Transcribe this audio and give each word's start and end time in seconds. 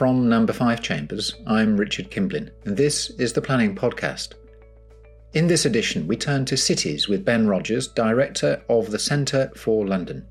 From 0.00 0.30
Number 0.30 0.54
5 0.54 0.80
Chambers, 0.80 1.34
I'm 1.46 1.76
Richard 1.76 2.10
Kimblin, 2.10 2.50
and 2.64 2.74
this 2.74 3.10
is 3.18 3.34
the 3.34 3.42
Planning 3.42 3.76
Podcast. 3.76 4.32
In 5.34 5.46
this 5.46 5.66
edition, 5.66 6.06
we 6.06 6.16
turn 6.16 6.46
to 6.46 6.56
cities 6.56 7.06
with 7.06 7.22
Ben 7.22 7.46
Rogers, 7.46 7.88
Director 7.88 8.62
of 8.70 8.90
the 8.90 8.98
Centre 8.98 9.52
for 9.56 9.86
London. 9.86 10.26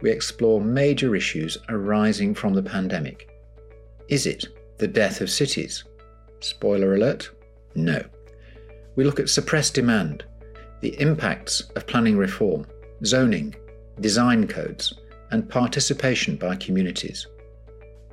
We 0.00 0.10
explore 0.10 0.62
major 0.62 1.14
issues 1.14 1.58
arising 1.68 2.34
from 2.34 2.54
the 2.54 2.62
pandemic. 2.62 3.28
Is 4.08 4.24
it 4.24 4.46
the 4.78 4.88
death 4.88 5.20
of 5.20 5.28
cities? 5.28 5.84
Spoiler 6.40 6.94
alert 6.94 7.28
no. 7.74 8.02
We 8.96 9.04
look 9.04 9.20
at 9.20 9.28
suppressed 9.28 9.74
demand, 9.74 10.24
the 10.80 10.98
impacts 10.98 11.60
of 11.76 11.86
planning 11.86 12.16
reform, 12.16 12.66
zoning, 13.04 13.54
design 14.00 14.48
codes, 14.48 14.94
and 15.32 15.50
participation 15.50 16.36
by 16.36 16.56
communities. 16.56 17.26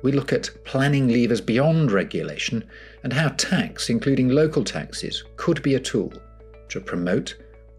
We 0.02 0.12
look 0.12 0.32
at 0.32 0.50
planning 0.64 1.08
levers 1.08 1.40
beyond 1.40 1.92
regulation 1.92 2.64
and 3.02 3.12
how 3.12 3.28
tax, 3.30 3.90
including 3.90 4.28
local 4.28 4.64
taxes, 4.64 5.24
could 5.36 5.62
be 5.62 5.74
a 5.74 5.80
tool 5.80 6.12
to 6.68 6.80
promote 6.80 7.36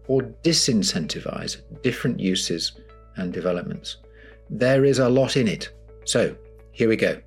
or 0.08 0.22
disincentivize 0.42 1.62
different 1.82 2.20
uses 2.20 2.72
and 3.16 3.32
developments. 3.32 3.98
There 4.50 4.84
is 4.84 4.98
a 4.98 5.08
lot 5.08 5.36
in 5.36 5.48
it. 5.48 5.72
So, 6.04 6.36
here 6.72 6.88
we 6.88 6.96
go. 6.96 7.20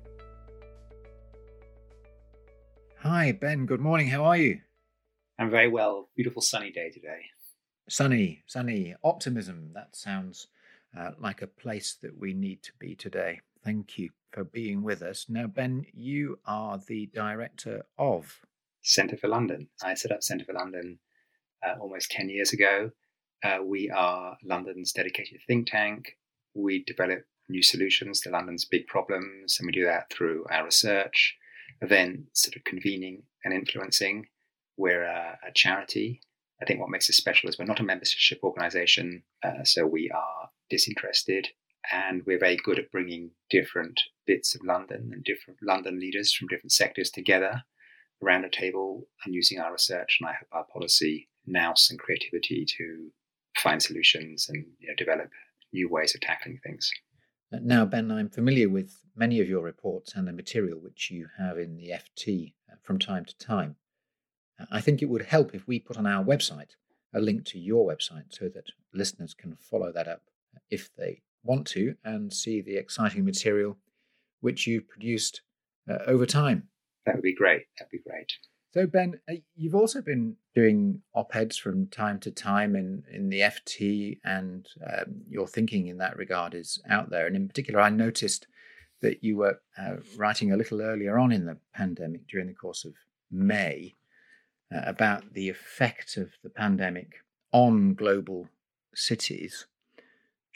Hi, 3.00 3.32
Ben. 3.32 3.66
Good 3.66 3.80
morning. 3.80 4.08
How 4.08 4.24
are 4.24 4.36
you? 4.36 4.60
I'm 5.38 5.50
very 5.50 5.68
well. 5.68 6.08
Beautiful 6.16 6.42
sunny 6.42 6.70
day 6.70 6.90
today. 6.90 7.20
Sunny, 7.88 8.42
sunny. 8.46 8.94
Optimism. 9.04 9.70
That 9.74 9.94
sounds 9.94 10.48
uh, 10.98 11.10
like 11.18 11.42
a 11.42 11.46
place 11.46 11.96
that 12.02 12.18
we 12.18 12.32
need 12.32 12.62
to 12.62 12.72
be 12.78 12.94
today. 12.94 13.40
Thank 13.66 13.98
you 13.98 14.10
for 14.30 14.44
being 14.44 14.84
with 14.84 15.02
us. 15.02 15.26
Now, 15.28 15.48
Ben, 15.48 15.86
you 15.92 16.38
are 16.46 16.78
the 16.86 17.10
director 17.12 17.84
of 17.98 18.38
Centre 18.80 19.16
for 19.16 19.26
London. 19.26 19.66
I 19.82 19.94
set 19.94 20.12
up 20.12 20.22
Centre 20.22 20.44
for 20.44 20.52
London 20.52 21.00
uh, 21.66 21.74
almost 21.80 22.12
10 22.12 22.28
years 22.28 22.52
ago. 22.52 22.92
Uh, 23.42 23.58
we 23.64 23.90
are 23.90 24.38
London's 24.44 24.92
dedicated 24.92 25.40
think 25.48 25.68
tank. 25.68 26.16
We 26.54 26.84
develop 26.84 27.24
new 27.48 27.60
solutions 27.60 28.20
to 28.20 28.30
London's 28.30 28.64
big 28.64 28.86
problems, 28.86 29.56
and 29.58 29.66
we 29.66 29.72
do 29.72 29.84
that 29.84 30.12
through 30.12 30.44
our 30.48 30.64
research, 30.66 31.36
events, 31.80 32.44
sort 32.44 32.54
of 32.54 32.62
convening 32.62 33.24
and 33.44 33.52
influencing. 33.52 34.26
We're 34.76 35.02
a, 35.02 35.40
a 35.44 35.50
charity. 35.52 36.20
I 36.62 36.66
think 36.66 36.78
what 36.78 36.90
makes 36.90 37.10
us 37.10 37.16
special 37.16 37.48
is 37.48 37.58
we're 37.58 37.64
not 37.64 37.80
a 37.80 37.82
membership 37.82 38.38
organization, 38.44 39.24
uh, 39.42 39.64
so 39.64 39.88
we 39.88 40.08
are 40.14 40.50
disinterested 40.70 41.48
and 41.92 42.22
we're 42.26 42.38
very 42.38 42.56
good 42.56 42.78
at 42.78 42.90
bringing 42.90 43.30
different 43.50 44.00
bits 44.26 44.54
of 44.54 44.62
London 44.64 45.10
and 45.12 45.24
different 45.24 45.58
London 45.62 46.00
leaders 46.00 46.32
from 46.32 46.48
different 46.48 46.72
sectors 46.72 47.10
together 47.10 47.62
around 48.22 48.44
a 48.44 48.50
table 48.50 49.06
and 49.24 49.34
using 49.34 49.58
our 49.58 49.72
research 49.72 50.18
and 50.20 50.28
I 50.28 50.32
hope 50.32 50.48
our 50.52 50.66
policy 50.72 51.28
nous 51.46 51.88
and 51.90 51.98
creativity 51.98 52.64
to 52.78 53.10
find 53.56 53.82
solutions 53.82 54.46
and 54.48 54.64
you 54.78 54.88
know, 54.88 54.94
develop 54.96 55.30
new 55.72 55.88
ways 55.88 56.14
of 56.14 56.20
tackling 56.20 56.58
things. 56.64 56.90
Now, 57.52 57.84
Ben, 57.84 58.10
I'm 58.10 58.28
familiar 58.28 58.68
with 58.68 59.00
many 59.14 59.40
of 59.40 59.48
your 59.48 59.62
reports 59.62 60.14
and 60.14 60.26
the 60.26 60.32
material 60.32 60.78
which 60.78 61.10
you 61.10 61.28
have 61.38 61.58
in 61.58 61.76
the 61.76 61.90
FT 61.90 62.54
uh, 62.70 62.76
from 62.82 62.98
time 62.98 63.24
to 63.24 63.38
time. 63.38 63.76
I 64.70 64.80
think 64.80 65.00
it 65.00 65.08
would 65.08 65.26
help 65.26 65.54
if 65.54 65.66
we 65.68 65.78
put 65.78 65.96
on 65.96 66.06
our 66.06 66.24
website 66.24 66.70
a 67.14 67.20
link 67.20 67.44
to 67.46 67.58
your 67.58 67.86
website 67.86 68.24
so 68.30 68.48
that 68.48 68.72
listeners 68.92 69.32
can 69.34 69.54
follow 69.54 69.92
that 69.92 70.08
up 70.08 70.22
if 70.70 70.90
they 70.96 71.22
want 71.46 71.66
to 71.68 71.94
and 72.04 72.32
see 72.32 72.60
the 72.60 72.76
exciting 72.76 73.24
material 73.24 73.78
which 74.40 74.66
you've 74.66 74.88
produced 74.88 75.42
uh, 75.90 75.98
over 76.06 76.26
time. 76.26 76.68
That 77.04 77.14
would 77.14 77.22
be 77.22 77.34
great. 77.34 77.62
That'd 77.78 77.90
be 77.90 77.98
great. 77.98 78.32
So, 78.74 78.86
Ben, 78.86 79.20
uh, 79.30 79.36
you've 79.54 79.74
also 79.74 80.02
been 80.02 80.36
doing 80.54 81.00
op 81.14 81.34
eds 81.34 81.56
from 81.56 81.86
time 81.86 82.20
to 82.20 82.30
time 82.30 82.76
in, 82.76 83.04
in 83.10 83.30
the 83.30 83.40
FT, 83.40 84.18
and 84.22 84.68
um, 84.86 85.22
your 85.28 85.46
thinking 85.46 85.86
in 85.86 85.98
that 85.98 86.16
regard 86.18 86.54
is 86.54 86.78
out 86.90 87.08
there. 87.08 87.26
And 87.26 87.34
in 87.34 87.48
particular, 87.48 87.80
I 87.80 87.88
noticed 87.88 88.46
that 89.00 89.24
you 89.24 89.36
were 89.38 89.60
uh, 89.78 89.96
writing 90.16 90.52
a 90.52 90.56
little 90.56 90.82
earlier 90.82 91.18
on 91.18 91.32
in 91.32 91.46
the 91.46 91.58
pandemic 91.74 92.26
during 92.26 92.48
the 92.48 92.54
course 92.54 92.84
of 92.84 92.92
May 93.30 93.94
uh, 94.74 94.80
about 94.84 95.32
the 95.32 95.48
effect 95.48 96.16
of 96.16 96.32
the 96.42 96.50
pandemic 96.50 97.24
on 97.52 97.94
global 97.94 98.48
cities. 98.94 99.66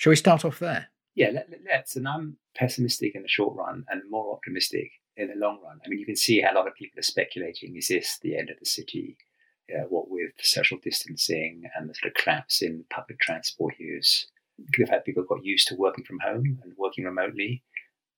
Shall 0.00 0.12
we 0.12 0.16
start 0.16 0.46
off 0.46 0.60
there? 0.60 0.88
Yeah, 1.14 1.28
let, 1.28 1.82
us 1.82 1.94
And 1.94 2.08
I'm 2.08 2.38
pessimistic 2.54 3.14
in 3.14 3.20
the 3.20 3.28
short 3.28 3.54
run 3.54 3.84
and 3.90 4.00
more 4.08 4.32
optimistic 4.34 4.92
in 5.18 5.28
the 5.28 5.34
long 5.34 5.60
run. 5.62 5.78
I 5.84 5.90
mean, 5.90 5.98
you 5.98 6.06
can 6.06 6.16
see 6.16 6.40
how 6.40 6.54
a 6.54 6.56
lot 6.56 6.66
of 6.66 6.74
people 6.74 6.98
are 6.98 7.02
speculating 7.02 7.76
is 7.76 7.88
this 7.88 8.18
the 8.22 8.34
end 8.34 8.48
of 8.48 8.58
the 8.58 8.64
city? 8.64 9.18
What 9.90 10.10
with 10.10 10.30
social 10.40 10.78
distancing 10.82 11.64
and 11.76 11.90
the 11.90 11.94
sort 11.94 12.16
of 12.16 12.22
collapse 12.22 12.62
in 12.62 12.86
public 12.88 13.20
transport 13.20 13.74
use. 13.78 14.26
The 14.78 14.86
fact 14.86 15.04
people 15.04 15.22
got 15.28 15.44
used 15.44 15.68
to 15.68 15.76
working 15.76 16.04
from 16.04 16.20
home 16.20 16.58
and 16.62 16.72
working 16.78 17.04
remotely, 17.04 17.62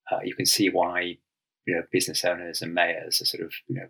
uh, 0.09 0.21
you 0.23 0.37
can 0.37 0.47
see 0.47 0.69
why 0.69 1.19
you 1.67 1.75
know 1.75 1.83
business 1.91 2.25
owners 2.25 2.63
and 2.63 2.73
mayors 2.73 3.21
are 3.21 3.27
sort 3.27 3.43
of 3.43 3.53
you 3.67 3.75
know 3.75 3.89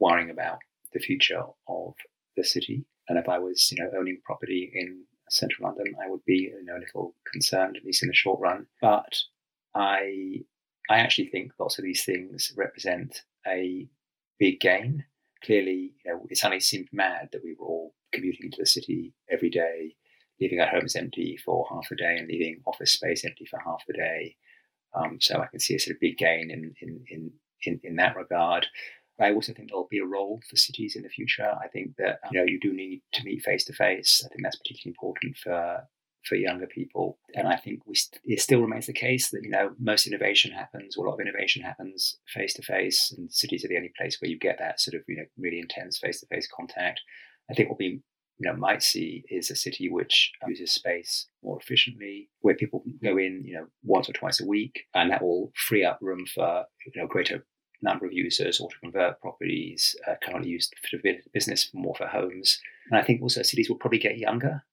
worrying 0.00 0.30
about 0.30 0.58
the 0.92 0.98
future 0.98 1.44
of 1.68 1.94
the 2.36 2.42
city. 2.42 2.86
And 3.08 3.18
if 3.18 3.28
I 3.28 3.38
was, 3.38 3.70
you 3.70 3.82
know, 3.82 3.90
owning 3.96 4.20
property 4.24 4.70
in 4.74 5.04
central 5.30 5.68
London, 5.68 5.94
I 6.04 6.10
would 6.10 6.24
be, 6.26 6.52
you 6.52 6.64
know, 6.64 6.76
a 6.76 6.84
little 6.84 7.14
concerned, 7.30 7.76
at 7.76 7.84
least 7.84 8.02
in 8.02 8.08
the 8.08 8.14
short 8.14 8.40
run. 8.40 8.66
But 8.80 9.16
I, 9.74 10.42
I 10.90 10.98
actually 10.98 11.28
think 11.28 11.52
lots 11.58 11.78
of 11.78 11.84
these 11.84 12.04
things 12.04 12.52
represent 12.56 13.22
a 13.46 13.88
big 14.38 14.60
gain. 14.60 15.04
Clearly, 15.44 15.94
you 16.04 16.12
know, 16.12 16.26
it 16.28 16.36
suddenly 16.36 16.60
seemed 16.60 16.88
mad 16.92 17.30
that 17.32 17.42
we 17.42 17.56
were 17.58 17.66
all 17.66 17.94
commuting 18.12 18.46
into 18.46 18.58
the 18.60 18.66
city 18.66 19.14
every 19.30 19.50
day, 19.50 19.94
leaving 20.40 20.60
our 20.60 20.66
homes 20.66 20.96
empty 20.96 21.38
for 21.42 21.66
half 21.70 21.90
a 21.90 21.96
day 21.96 22.16
and 22.18 22.28
leaving 22.28 22.60
office 22.66 22.92
space 22.92 23.24
empty 23.24 23.46
for 23.46 23.58
half 23.64 23.82
the 23.86 23.94
day. 23.94 24.36
Um, 24.94 25.18
so 25.20 25.40
I 25.40 25.46
can 25.46 25.60
see 25.60 25.76
a 25.76 25.78
sort 25.78 25.94
of 25.94 26.00
big 26.00 26.18
gain 26.18 26.50
in 26.50 26.74
in 26.80 27.04
in 27.08 27.30
in, 27.62 27.80
in 27.84 27.96
that 27.96 28.16
regard. 28.16 28.66
I 29.20 29.32
also 29.32 29.52
think 29.52 29.68
there'll 29.68 29.88
be 29.90 29.98
a 29.98 30.06
role 30.06 30.40
for 30.48 30.56
cities 30.56 30.96
in 30.96 31.02
the 31.02 31.08
future. 31.08 31.54
I 31.62 31.68
think 31.68 31.96
that 31.98 32.20
um, 32.24 32.30
you 32.32 32.40
know 32.40 32.46
you 32.46 32.58
do 32.60 32.72
need 32.72 33.02
to 33.12 33.24
meet 33.24 33.42
face 33.42 33.64
to 33.64 33.72
face. 33.72 34.22
I 34.24 34.28
think 34.28 34.42
that's 34.42 34.56
particularly 34.56 34.94
important 34.94 35.36
for 35.36 35.82
for 36.24 36.34
younger 36.34 36.66
people. 36.66 37.18
And 37.34 37.48
I 37.48 37.56
think 37.56 37.80
we 37.86 37.94
st- 37.94 38.20
it 38.24 38.40
still 38.40 38.60
remains 38.60 38.86
the 38.86 38.92
case 38.92 39.30
that 39.30 39.42
you 39.42 39.50
know 39.50 39.72
most 39.78 40.06
innovation 40.06 40.52
happens, 40.52 40.96
or 40.96 41.06
a 41.06 41.10
lot 41.10 41.14
of 41.14 41.20
innovation 41.20 41.62
happens 41.62 42.18
face 42.32 42.54
to 42.54 42.62
face, 42.62 43.12
and 43.16 43.32
cities 43.32 43.64
are 43.64 43.68
the 43.68 43.76
only 43.76 43.92
place 43.96 44.18
where 44.20 44.30
you 44.30 44.38
get 44.38 44.58
that 44.58 44.80
sort 44.80 44.94
of 44.94 45.02
you 45.08 45.16
know 45.16 45.24
really 45.38 45.60
intense 45.60 45.98
face 45.98 46.20
to 46.20 46.26
face 46.26 46.48
contact. 46.54 47.00
I 47.50 47.54
think 47.54 47.68
what 47.68 47.78
we 47.78 48.00
you 48.38 48.50
know 48.50 48.56
might 48.56 48.82
see 48.82 49.24
is 49.28 49.50
a 49.50 49.56
city 49.56 49.88
which 49.90 50.32
uses 50.46 50.72
space 50.72 51.26
more 51.42 51.58
efficiently, 51.58 52.30
where 52.40 52.54
people 52.54 52.84
go 53.02 53.16
in 53.18 53.42
you 53.44 53.54
know 53.54 53.66
once 53.82 54.08
or 54.08 54.12
twice 54.12 54.40
a 54.40 54.46
week, 54.46 54.84
and 54.94 55.10
that 55.10 55.22
will 55.22 55.52
free 55.54 55.84
up 55.84 55.98
room 56.00 56.24
for 56.26 56.64
you 56.86 57.00
know 57.00 57.06
greater 57.06 57.46
number 57.82 58.06
of 58.06 58.12
users 58.12 58.60
or 58.60 58.68
to 58.68 58.78
convert 58.80 59.20
properties 59.20 59.96
uh, 60.06 60.14
currently 60.22 60.50
used 60.50 60.74
for 60.90 60.98
business 61.32 61.70
more 61.72 61.94
for 61.94 62.06
homes. 62.06 62.60
And 62.90 62.98
I 62.98 63.02
think 63.02 63.22
also 63.22 63.42
cities 63.42 63.68
will 63.68 63.76
probably 63.76 63.98
get 63.98 64.18
younger. 64.18 64.64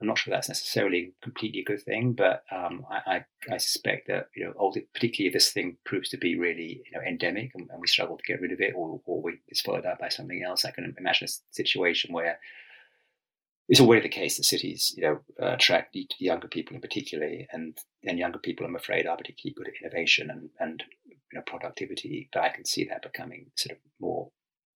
I'm 0.00 0.08
not 0.08 0.18
sure 0.18 0.32
that's 0.32 0.48
necessarily 0.48 1.14
completely 1.22 1.60
a 1.60 1.64
good 1.64 1.80
thing, 1.80 2.14
but 2.14 2.42
um, 2.50 2.84
I, 2.90 3.24
I, 3.48 3.54
I, 3.54 3.56
suspect 3.58 4.08
that 4.08 4.30
you 4.34 4.44
know, 4.44 4.52
older, 4.56 4.80
particularly 4.92 5.28
if 5.28 5.32
this 5.32 5.52
thing 5.52 5.76
proves 5.84 6.08
to 6.08 6.16
be 6.16 6.36
really 6.36 6.82
you 6.84 6.92
know 6.92 7.00
endemic 7.06 7.52
and, 7.54 7.70
and 7.70 7.80
we 7.80 7.86
struggle 7.86 8.16
to 8.16 8.24
get 8.24 8.40
rid 8.40 8.50
of 8.50 8.60
it, 8.60 8.74
or, 8.74 9.00
or 9.06 9.22
we, 9.22 9.38
it's 9.46 9.60
followed 9.60 9.86
up 9.86 10.00
by 10.00 10.08
something 10.08 10.42
else, 10.42 10.64
I 10.64 10.72
can 10.72 10.92
imagine 10.98 11.28
a 11.28 11.54
situation 11.54 12.12
where 12.12 12.40
it's 13.68 13.80
already 13.80 14.02
the 14.02 14.08
case 14.08 14.36
that 14.36 14.44
cities, 14.44 14.92
you 14.96 15.04
know, 15.04 15.20
attract 15.38 15.96
younger 16.18 16.48
people 16.48 16.74
in 16.74 16.82
particular, 16.82 17.28
and 17.52 17.78
and 18.04 18.18
younger 18.18 18.38
people, 18.38 18.66
I'm 18.66 18.74
afraid, 18.74 19.06
are 19.06 19.16
particularly 19.16 19.54
good 19.54 19.68
at 19.68 19.82
innovation 19.82 20.30
and 20.30 20.50
and 20.58 20.82
you 21.32 21.38
know, 21.38 21.44
productivity, 21.46 22.28
but 22.32 22.42
I 22.42 22.50
can 22.50 22.64
see 22.64 22.84
that 22.84 23.02
becoming 23.02 23.46
sort 23.56 23.76
of 23.76 23.78
more 24.00 24.30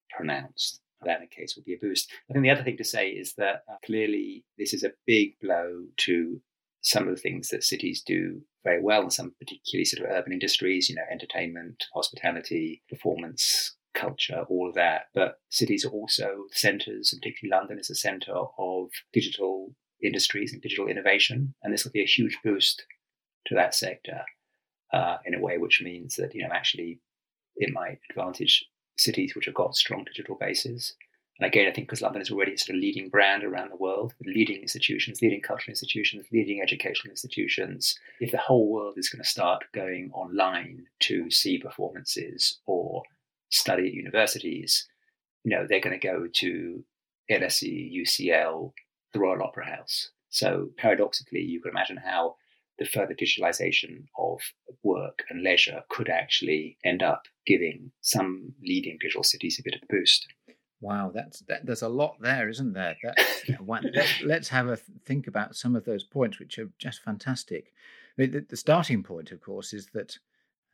pronounced. 0.10 0.82
That 1.04 1.22
in 1.22 1.28
case 1.28 1.56
will 1.56 1.64
be 1.64 1.74
a 1.74 1.78
boost. 1.80 2.10
I 2.30 2.34
think 2.34 2.44
the 2.44 2.50
other 2.50 2.64
thing 2.64 2.78
to 2.78 2.84
say 2.84 3.10
is 3.10 3.34
that 3.38 3.64
uh, 3.70 3.76
clearly 3.86 4.46
this 4.58 4.74
is 4.74 4.84
a 4.84 4.94
big 5.06 5.34
blow 5.42 5.84
to 5.98 6.42
some 6.82 7.08
of 7.08 7.16
the 7.16 7.22
things 7.22 7.50
that 7.50 7.64
cities 7.64 8.02
do 8.02 8.42
very 8.64 8.82
well, 8.82 9.02
and 9.02 9.14
some 9.14 9.36
particularly 9.38 9.86
sort 9.86 10.06
of 10.06 10.16
urban 10.16 10.32
industries, 10.32 10.90
you 10.90 10.96
know, 10.96 11.04
entertainment, 11.12 11.84
hospitality, 11.94 12.82
performance, 12.90 13.76
culture, 13.94 14.46
all 14.50 14.70
of 14.70 14.76
that. 14.76 15.04
But 15.14 15.40
cities 15.50 15.86
are 15.86 15.90
also 15.90 16.46
centres, 16.52 17.12
and 17.12 17.22
particularly 17.22 17.60
London 17.60 17.80
is 17.80 17.90
a 17.90 17.96
centre 17.96 18.34
of 18.58 18.90
digital 19.12 19.76
industries 20.02 20.54
and 20.54 20.62
digital 20.62 20.88
innovation, 20.88 21.54
and 21.62 21.74
this 21.74 21.84
will 21.84 21.92
be 21.92 22.04
a 22.04 22.08
huge 22.08 22.38
boost 22.44 22.86
to 23.48 23.56
that 23.56 23.76
sector 23.76 24.22
uh, 24.94 25.18
in 25.26 25.34
a 25.34 25.40
way 25.40 25.58
which 25.58 25.82
means 25.82 26.16
that 26.16 26.34
you 26.34 26.44
know 26.44 26.54
actually 26.54 27.00
it 27.56 27.74
might 27.74 28.00
advantage 28.10 28.66
cities 28.98 29.34
which 29.36 29.46
have 29.46 29.56
got 29.56 29.76
strong 29.76 30.04
digital 30.04 30.36
bases 30.40 30.96
And 31.40 31.48
again, 31.48 31.68
I 31.68 31.74
think 31.74 31.88
because 31.88 32.02
London 32.02 32.22
is 32.22 32.32
already 32.32 32.54
a 32.54 32.58
sort 32.58 32.76
of 32.76 32.82
leading 32.82 33.10
brand 33.10 33.44
around 33.44 33.70
the 33.70 33.76
world, 33.78 34.14
leading 34.26 34.62
institutions, 34.62 35.22
leading 35.22 35.42
cultural 35.42 35.72
institutions, 35.72 36.26
leading 36.32 36.62
educational 36.62 37.12
institutions. 37.12 38.00
If 38.22 38.32
the 38.32 38.38
whole 38.38 38.72
world 38.72 38.98
is 38.98 39.10
going 39.10 39.22
to 39.22 39.30
start 39.30 39.66
going 39.74 40.12
online 40.14 40.86
to 41.02 41.30
see 41.30 41.58
performances 41.58 42.60
or 42.66 43.04
study 43.50 43.88
at 43.88 43.94
universities, 43.94 44.88
you 45.44 45.52
know, 45.56 45.66
they're 45.68 45.82
going 45.82 46.00
to 46.00 46.08
go 46.08 46.28
to 46.32 46.84
LSE, 47.30 48.02
UCL, 48.02 48.72
the 49.14 49.20
Royal 49.20 49.44
Opera 49.44 49.66
House. 49.66 50.12
So 50.30 50.70
paradoxically, 50.78 51.42
you 51.42 51.62
can 51.62 51.72
imagine 51.72 51.98
how 51.98 52.36
the 52.78 52.86
further 52.86 53.14
digitalization 53.14 54.06
of 54.18 54.40
work 54.84 55.24
and 55.30 55.44
leisure 55.44 55.84
could 55.90 56.10
actually 56.10 56.78
end 56.84 57.02
up 57.02 57.24
giving 57.46 57.92
some 58.02 58.54
leading 58.62 58.98
digital 59.00 59.24
cities 59.24 59.60
a 59.60 59.64
bit 59.64 59.76
of 59.76 59.82
a 59.84 59.94
boost. 59.94 60.28
Wow, 60.82 61.12
that's 61.14 61.40
that, 61.48 61.66
there's 61.66 61.82
a 61.82 61.90
lot 61.90 62.18
there, 62.20 62.50
isn't 62.50 62.74
there? 62.74 62.96
let, 63.66 64.42
us 64.42 64.50
have 64.50 64.68
a 64.68 64.76
think 64.76 65.28
about 65.28 65.56
some 65.56 65.76
of 65.76 65.86
those 65.86 66.04
points, 66.04 66.40
which 66.40 66.60
are 66.60 66.70
just 66.78 67.02
fantastic. 67.02 67.74
I 68.18 68.22
mean, 68.22 68.32
the, 68.32 68.42
the, 68.42 68.58
starting 68.58 69.02
point, 69.02 69.32
of 69.32 69.42
course, 69.42 69.74
is 69.74 69.88
that 69.94 70.18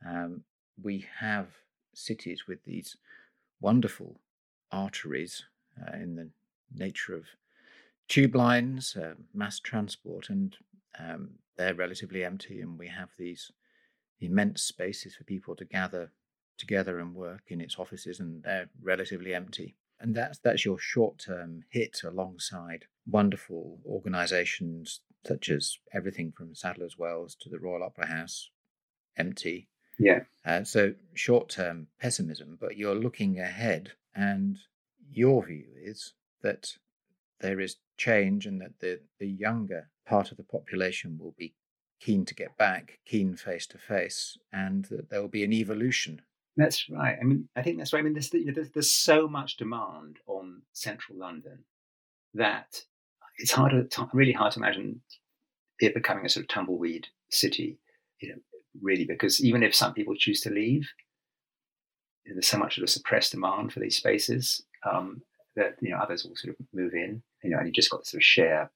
um, 0.06 0.42
we 0.82 1.06
have 1.18 1.48
cities 1.94 2.44
with 2.48 2.64
these 2.64 2.96
wonderful 3.60 4.20
arteries 4.72 5.44
uh, 5.80 5.96
in 5.96 6.16
the 6.16 6.28
nature 6.74 7.14
of 7.14 7.24
tube 8.08 8.34
lines, 8.34 8.96
uh, 8.96 9.14
mass 9.32 9.60
transport, 9.60 10.28
and 10.30 10.56
um, 10.98 11.30
they're 11.56 11.74
relatively 11.74 12.24
empty, 12.24 12.60
and 12.60 12.78
we 12.78 12.88
have 12.88 13.10
these 13.18 13.50
immense 14.20 14.62
spaces 14.62 15.14
for 15.14 15.24
people 15.24 15.56
to 15.56 15.64
gather 15.64 16.12
together 16.58 16.98
and 16.98 17.14
work 17.14 17.44
in 17.48 17.60
its 17.60 17.78
offices, 17.78 18.20
and 18.20 18.42
they're 18.42 18.70
relatively 18.80 19.34
empty. 19.34 19.76
And 20.00 20.14
that's 20.14 20.38
that's 20.38 20.64
your 20.64 20.78
short-term 20.78 21.64
hit 21.70 22.00
alongside 22.04 22.84
wonderful 23.06 23.78
organisations 23.86 25.00
such 25.24 25.50
as 25.50 25.78
everything 25.92 26.32
from 26.36 26.54
Sadler's 26.54 26.98
Wells 26.98 27.36
to 27.40 27.48
the 27.48 27.58
Royal 27.58 27.84
Opera 27.84 28.06
House, 28.06 28.50
empty. 29.16 29.68
Yeah. 29.98 30.20
Uh, 30.44 30.64
so 30.64 30.94
short-term 31.14 31.86
pessimism, 32.00 32.58
but 32.60 32.76
you're 32.76 32.94
looking 32.96 33.38
ahead, 33.38 33.92
and 34.14 34.58
your 35.10 35.46
view 35.46 35.66
is 35.80 36.14
that 36.42 36.76
there 37.40 37.60
is 37.60 37.76
change 37.96 38.46
and 38.46 38.60
that 38.60 38.80
the, 38.80 39.00
the 39.20 39.28
younger 39.28 39.88
part 40.06 40.30
of 40.30 40.36
the 40.36 40.42
population 40.44 41.18
will 41.18 41.34
be 41.38 41.54
keen 42.00 42.24
to 42.24 42.34
get 42.34 42.56
back, 42.56 42.98
keen 43.06 43.36
face 43.36 43.66
to 43.68 43.78
face, 43.78 44.36
and 44.52 44.84
that 44.86 45.08
there 45.10 45.20
will 45.20 45.28
be 45.28 45.44
an 45.44 45.52
evolution. 45.52 46.20
That's 46.56 46.88
right. 46.90 47.16
I 47.20 47.24
mean, 47.24 47.48
I 47.56 47.62
think 47.62 47.78
that's 47.78 47.92
right. 47.92 48.00
I 48.00 48.02
mean, 48.02 48.12
there's, 48.12 48.32
you 48.32 48.46
know, 48.46 48.52
there's, 48.52 48.70
there's 48.70 48.90
so 48.90 49.28
much 49.28 49.56
demand 49.56 50.18
on 50.26 50.62
central 50.72 51.18
London 51.18 51.64
that 52.34 52.82
it's 53.38 53.52
hard 53.52 53.90
to, 53.90 54.08
really 54.12 54.32
hard 54.32 54.52
to 54.52 54.58
imagine 54.58 55.00
it 55.80 55.94
becoming 55.94 56.26
a 56.26 56.28
sort 56.28 56.44
of 56.44 56.48
tumbleweed 56.48 57.06
city, 57.30 57.78
you 58.20 58.30
know, 58.30 58.36
really, 58.82 59.04
because 59.04 59.42
even 59.42 59.62
if 59.62 59.74
some 59.74 59.94
people 59.94 60.14
choose 60.14 60.40
to 60.42 60.50
leave, 60.50 60.88
there's 62.26 62.48
so 62.48 62.58
much 62.58 62.76
sort 62.76 62.84
of 62.84 62.90
suppressed 62.90 63.32
demand 63.32 63.72
for 63.72 63.80
these 63.80 63.96
spaces 63.96 64.62
um, 64.90 65.22
that, 65.56 65.76
you 65.80 65.90
know, 65.90 65.96
others 65.96 66.24
will 66.24 66.36
sort 66.36 66.54
of 66.58 66.66
move 66.72 66.94
in 66.94 67.22
you 67.42 67.50
know, 67.50 67.58
and 67.58 67.66
you 67.66 67.72
just 67.72 67.90
got 67.90 68.04
to 68.04 68.08
sort 68.08 68.20
of 68.20 68.24
share 68.24 68.70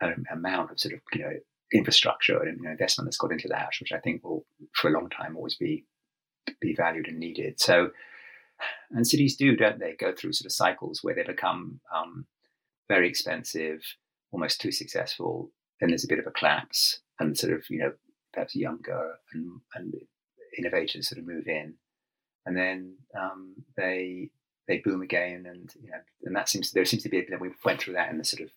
an 0.00 0.24
amount 0.32 0.70
of 0.70 0.80
sort 0.80 0.94
of, 0.94 1.00
you 1.12 1.20
know, 1.20 1.32
infrastructure 1.72 2.40
and 2.42 2.58
you 2.58 2.64
know, 2.64 2.70
investment 2.70 3.06
that's 3.06 3.16
got 3.16 3.32
into 3.32 3.48
that, 3.48 3.70
which 3.80 3.92
I 3.92 3.98
think 3.98 4.22
will, 4.22 4.46
for 4.72 4.88
a 4.88 4.92
long 4.92 5.08
time, 5.10 5.36
always 5.36 5.56
be 5.56 5.84
be 6.60 6.74
valued 6.74 7.08
and 7.08 7.18
needed. 7.18 7.58
So, 7.58 7.90
and 8.90 9.06
cities 9.06 9.36
do, 9.36 9.56
don't 9.56 9.80
they, 9.80 9.94
go 9.98 10.12
through 10.12 10.34
sort 10.34 10.46
of 10.46 10.52
cycles 10.52 11.00
where 11.02 11.14
they 11.14 11.22
become 11.22 11.80
um, 11.94 12.26
very 12.88 13.08
expensive, 13.08 13.80
almost 14.30 14.60
too 14.60 14.70
successful. 14.70 15.50
Then 15.80 15.88
there's 15.88 16.04
a 16.04 16.08
bit 16.08 16.18
of 16.18 16.26
a 16.26 16.30
collapse, 16.30 17.00
and 17.18 17.36
sort 17.36 17.54
of, 17.54 17.64
you 17.70 17.78
know, 17.78 17.92
perhaps 18.32 18.54
younger 18.54 19.14
and, 19.32 19.60
and 19.74 19.94
innovators 20.58 21.08
sort 21.08 21.18
of 21.18 21.26
move 21.26 21.46
in, 21.46 21.74
and 22.46 22.56
then 22.56 22.96
um, 23.18 23.54
they 23.76 24.30
they 24.68 24.78
boom 24.78 25.02
again, 25.02 25.46
and 25.46 25.72
you 25.82 25.90
know, 25.90 25.98
and 26.24 26.36
that 26.36 26.48
seems 26.48 26.72
there 26.72 26.84
seems 26.84 27.02
to 27.02 27.08
be 27.08 27.18
a 27.18 27.38
we 27.40 27.50
went 27.64 27.80
through 27.80 27.94
that 27.94 28.10
in 28.10 28.18
the 28.18 28.24
sort 28.24 28.42
of 28.42 28.50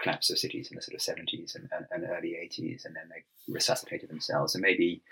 collapse 0.00 0.30
of 0.30 0.38
cities 0.38 0.70
in 0.70 0.76
the 0.76 0.82
sort 0.82 0.94
of 0.94 1.02
seventies 1.02 1.54
and, 1.54 1.68
and, 1.72 1.86
and, 1.90 2.10
early 2.10 2.36
eighties, 2.36 2.84
and 2.84 2.94
then 2.96 3.08
they 3.10 3.22
resuscitated 3.52 4.08
themselves, 4.08 4.54
and 4.54 4.62
maybe 4.62 5.02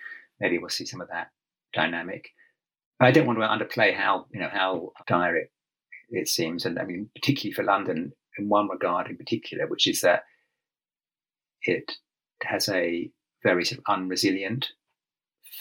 maybe 0.40 0.58
we'll 0.58 0.68
see 0.68 0.86
some 0.86 1.00
of 1.00 1.08
that 1.08 1.30
dynamic. 1.72 2.30
I 3.00 3.10
don't 3.10 3.26
want 3.26 3.38
to 3.38 3.46
underplay 3.46 3.94
how 3.94 4.26
you 4.32 4.40
know 4.40 4.50
how 4.50 4.92
dire 5.06 5.36
it, 5.36 5.52
it 6.10 6.28
seems, 6.28 6.64
and 6.64 6.78
I 6.78 6.84
mean 6.84 7.10
particularly 7.14 7.54
for 7.54 7.64
London 7.64 8.12
in 8.38 8.48
one 8.48 8.68
regard 8.68 9.08
in 9.08 9.16
particular, 9.16 9.66
which 9.66 9.86
is 9.86 10.00
that 10.02 10.24
it 11.62 11.92
has 12.42 12.68
a 12.68 13.10
very 13.42 13.64
sort 13.64 13.78
of 13.78 13.84
unresilient 13.84 14.66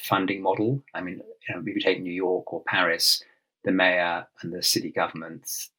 funding 0.04 0.42
model. 0.42 0.84
I 0.94 1.02
mean, 1.02 1.22
you 1.48 1.56
know, 1.56 1.62
if 1.62 1.76
you 1.76 1.82
take 1.82 2.02
New 2.02 2.14
York 2.14 2.54
or 2.54 2.64
Paris, 2.66 3.24
the 3.64 3.72
mayor 3.72 4.28
and 4.42 4.54
the 4.54 4.64
city 4.64 4.92
governments 4.92 5.72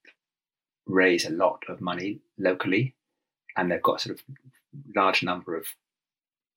raise 0.86 1.26
a 1.26 1.30
lot 1.30 1.62
of 1.68 1.80
money 1.80 2.20
locally, 2.38 2.94
and 3.56 3.70
they've 3.70 3.82
got 3.82 3.96
a 3.96 3.98
sort 4.00 4.18
of 4.18 4.24
large 4.94 5.22
number 5.22 5.56
of 5.56 5.66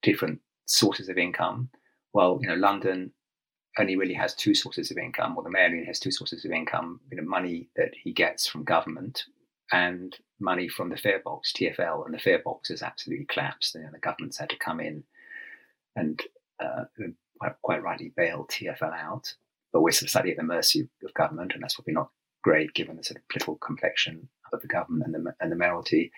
different 0.02 0.40
sources 0.66 1.10
of 1.10 1.18
income. 1.18 1.70
Well, 2.14 2.40
you 2.42 2.48
know, 2.48 2.56
London 2.56 3.12
only 3.80 3.96
really 3.96 4.14
has 4.14 4.34
two 4.34 4.54
sources 4.54 4.92
of 4.92 4.98
income, 4.98 5.38
or 5.38 5.44
the 5.44 5.50
mayor 5.50 5.66
only 5.66 5.86
has 5.86 6.00
two 6.00 6.12
sources 6.12 6.44
of 6.46 6.52
income, 6.52 7.00
you 7.10 7.18
know, 7.18 7.24
money 7.24 7.70
that 7.76 7.92
he 8.04 8.12
gets 8.12 8.48
from 8.48 8.64
government 8.64 9.26
and 9.72 10.18
money 10.40 10.68
from 10.68 10.90
the 10.90 10.98
fare 10.98 11.22
box, 11.24 11.54
TFL, 11.54 12.06
and 12.06 12.14
the 12.14 12.20
fare 12.20 12.42
box 12.44 12.70
has 12.70 12.82
absolutely 12.82 13.26
collapsed. 13.26 13.76
You 13.76 13.82
know, 13.82 13.90
the 13.94 14.00
government's 14.00 14.38
had 14.38 14.50
to 14.50 14.58
come 14.58 14.82
in 14.82 15.04
and 15.96 16.22
uh, 16.60 16.84
quite 17.62 17.82
rightly 17.82 18.12
bail 18.16 18.46
TFL 18.50 18.94
out 18.94 19.34
but 19.72 19.82
we're 19.82 19.92
sort 19.92 20.04
of 20.04 20.10
slightly 20.10 20.32
at 20.32 20.38
the 20.38 20.44
mercy 20.44 20.88
of 21.04 21.14
government, 21.14 21.54
and 21.54 21.64
that's 21.64 21.76
probably 21.76 21.94
not 21.94 22.10
great 22.44 22.74
given 22.74 22.98
the 22.98 23.04
sort 23.04 23.18
of 23.18 23.28
political 23.30 23.56
complexion 23.56 24.28
of 24.52 24.62
the 24.62 24.68
government 24.68 25.16
and 25.16 25.26
the, 25.26 25.34
and 25.40 25.52
the 25.52 25.56
mayoralty. 25.56 26.12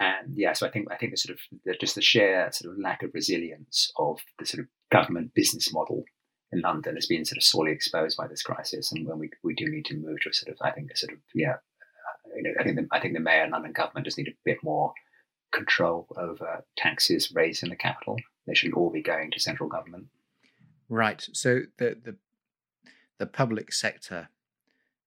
And 0.00 0.36
yeah, 0.36 0.52
so 0.52 0.66
I 0.66 0.70
think 0.70 0.88
I 0.92 0.96
think 0.96 1.12
the 1.12 1.16
sort 1.16 1.34
of 1.34 1.40
the, 1.64 1.74
just 1.74 1.94
the 1.96 2.02
sheer 2.02 2.48
sort 2.52 2.72
of 2.72 2.80
lack 2.80 3.02
of 3.02 3.10
resilience 3.14 3.90
of 3.98 4.20
the 4.38 4.46
sort 4.46 4.60
of 4.62 4.68
government 4.92 5.34
business 5.34 5.72
model 5.72 6.04
in 6.52 6.60
London 6.60 6.94
has 6.94 7.06
been 7.06 7.24
sort 7.24 7.36
of 7.36 7.42
sorely 7.42 7.72
exposed 7.72 8.16
by 8.16 8.28
this 8.28 8.42
crisis, 8.42 8.92
and 8.92 9.06
when 9.06 9.18
we 9.18 9.30
we 9.42 9.54
do 9.54 9.68
need 9.68 9.84
to 9.86 9.96
move 9.96 10.20
to 10.22 10.30
a 10.30 10.34
sort 10.34 10.52
of 10.52 10.58
I 10.62 10.70
think 10.70 10.90
a 10.92 10.96
sort 10.96 11.12
of 11.12 11.18
yeah, 11.34 11.56
you 12.36 12.42
know 12.42 12.50
I 12.60 12.62
think 12.62 12.76
the, 12.76 12.86
I 12.92 13.00
think 13.00 13.14
the 13.14 13.20
mayor 13.20 13.42
and 13.42 13.52
London 13.52 13.72
government 13.72 14.06
just 14.06 14.18
need 14.18 14.28
a 14.28 14.38
bit 14.44 14.58
more 14.62 14.92
control 15.52 16.06
over 16.16 16.64
taxes 16.76 17.32
raised 17.34 17.62
in 17.64 17.70
the 17.70 17.76
capital. 17.76 18.16
They 18.46 18.54
should 18.54 18.74
all 18.74 18.90
be 18.90 19.02
going 19.02 19.30
to 19.32 19.40
central 19.40 19.68
government. 19.68 20.06
Right. 20.88 21.26
So 21.32 21.62
the 21.78 21.96
the 22.02 22.16
the 23.18 23.26
public 23.26 23.72
sector 23.72 24.28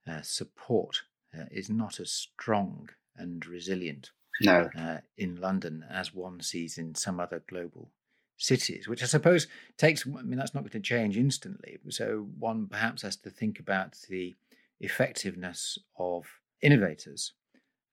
uh, 0.06 0.22
support 0.22 1.04
uh, 1.34 1.46
is 1.50 1.70
not 1.70 2.00
as 2.02 2.12
strong 2.12 2.90
and 3.16 3.46
resilient 3.46 4.12
no. 4.40 4.70
uh, 4.78 4.98
in 5.18 5.40
London 5.40 5.86
as 5.90 6.14
one 6.14 6.42
sees 6.42 6.78
in 6.78 6.96
some 6.96 7.20
other 7.20 7.44
global 7.48 7.90
cities, 8.38 8.88
which 8.88 9.04
I 9.04 9.06
suppose 9.06 9.48
takes, 9.78 10.06
I 10.08 10.22
mean, 10.22 10.38
that's 10.38 10.54
not 10.54 10.62
going 10.62 10.72
to 10.72 10.80
change 10.80 11.18
instantly. 11.18 11.78
So 11.90 12.28
one 12.40 12.68
perhaps 12.68 13.04
has 13.04 13.16
to 13.18 13.30
think 13.30 13.60
about 13.60 13.98
the 14.10 14.36
effectiveness 14.80 15.78
of 15.98 16.26
innovators. 16.62 17.34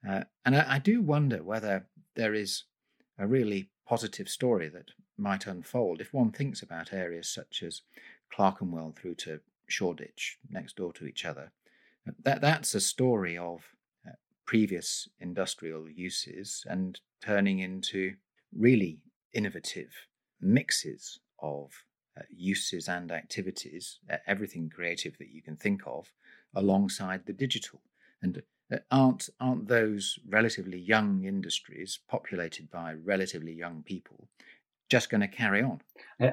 Uh, 0.09 0.25
and 0.45 0.57
I, 0.57 0.75
I 0.75 0.79
do 0.79 1.03
wonder 1.03 1.43
whether 1.43 1.87
there 2.15 2.35
is 2.35 2.65
a 3.19 3.27
really 3.27 3.69
positive 3.87 4.29
story 4.29 4.69
that 4.69 4.91
might 5.17 5.47
unfold 5.47 6.01
if 6.01 6.15
one 6.15 6.31
thinks 6.31 6.63
about 6.63 6.93
areas 6.93 7.29
such 7.29 7.63
as 7.63 7.83
Clerkenwell 8.33 8.95
through 8.97 9.17
to 9.17 9.41
Shoreditch, 9.67 10.39
next 10.51 10.77
door 10.77 10.93
to 10.95 11.07
each 11.07 11.25
other. 11.25 11.51
That, 12.23 12.41
that's 12.41 12.75
a 12.75 12.81
story 12.81 13.37
of 13.37 13.63
previous 14.49 15.07
industrial 15.21 15.91
uses 15.91 16.65
and 16.67 17.01
turning 17.23 17.59
into 17.59 18.15
really 18.57 18.99
innovative 19.35 19.91
mixes 20.41 21.21
of 21.39 21.71
uh, 22.19 22.23
uses 22.31 22.89
and 22.89 23.13
activities, 23.13 23.99
uh, 24.11 24.17
everything 24.27 24.71
creative 24.71 25.19
that 25.19 25.29
you 25.29 25.43
can 25.43 25.55
think 25.55 25.83
of, 25.87 26.15
alongside 26.57 27.27
the 27.27 27.33
digital. 27.35 27.83
And 28.23 28.43
uh, 28.73 28.79
aren't 28.91 29.29
aren't 29.39 29.69
those 29.69 30.19
relatively 30.27 30.79
young 30.79 31.25
industries 31.25 32.01
populated 32.09 32.71
by 32.71 32.95
relatively 33.05 33.53
young 33.53 33.83
people 33.83 34.29
just 34.89 35.11
going 35.11 35.21
to 35.21 35.29
carry 35.29 35.63
on. 35.63 35.83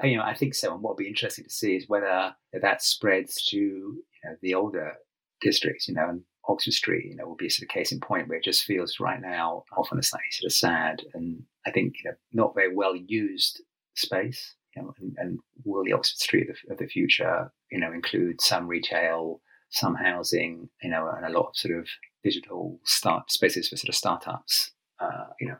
You 0.02 0.16
know, 0.16 0.22
I 0.22 0.34
think 0.34 0.54
so. 0.54 0.72
And 0.72 0.82
what 0.82 0.92
will 0.92 1.04
be 1.04 1.08
interesting 1.08 1.44
to 1.44 1.50
see 1.50 1.76
is 1.76 1.86
whether 1.86 2.34
that 2.54 2.82
spreads 2.82 3.44
to 3.48 3.56
you 3.58 4.02
know, 4.24 4.36
the 4.40 4.54
older 4.54 4.94
districts. 5.42 5.86
You 5.86 5.94
know, 5.94 6.08
and 6.08 6.22
Oxford 6.48 6.74
Street, 6.74 7.06
you 7.06 7.16
know, 7.16 7.26
will 7.26 7.36
be 7.36 7.46
a 7.46 7.50
sort 7.50 7.64
of 7.64 7.74
case 7.74 7.92
in 7.92 8.00
point 8.00 8.28
where 8.28 8.38
it 8.38 8.44
just 8.44 8.64
feels 8.64 9.00
right 9.00 9.20
now 9.20 9.64
often 9.76 9.98
a 9.98 10.02
slightly 10.02 10.30
sort 10.30 10.46
of 10.46 10.52
sad 10.52 11.02
and 11.14 11.42
I 11.66 11.70
think 11.70 11.94
you 12.02 12.10
know 12.10 12.16
not 12.32 12.54
very 12.54 12.74
well 12.74 12.94
used 12.94 13.62
space. 13.94 14.54
You 14.74 14.82
know, 14.82 14.94
and, 15.00 15.16
and 15.18 15.38
will 15.64 15.84
the 15.84 15.92
Oxford 15.92 16.18
Street 16.18 16.50
of 16.50 16.56
the, 16.66 16.72
of 16.72 16.78
the 16.78 16.86
future, 16.86 17.50
you 17.70 17.80
know, 17.80 17.92
include 17.92 18.42
some 18.42 18.68
retail, 18.68 19.40
some 19.70 19.94
housing, 19.94 20.68
you 20.82 20.90
know, 20.90 21.08
and 21.08 21.24
a 21.24 21.36
lot 21.36 21.48
of 21.48 21.56
sort 21.56 21.78
of 21.78 21.88
digital 22.22 22.78
start 22.84 23.30
spaces 23.30 23.68
for 23.68 23.76
sort 23.76 23.88
of 23.88 23.94
startups, 23.94 24.72
uh, 25.00 25.28
you 25.40 25.48
know, 25.48 25.56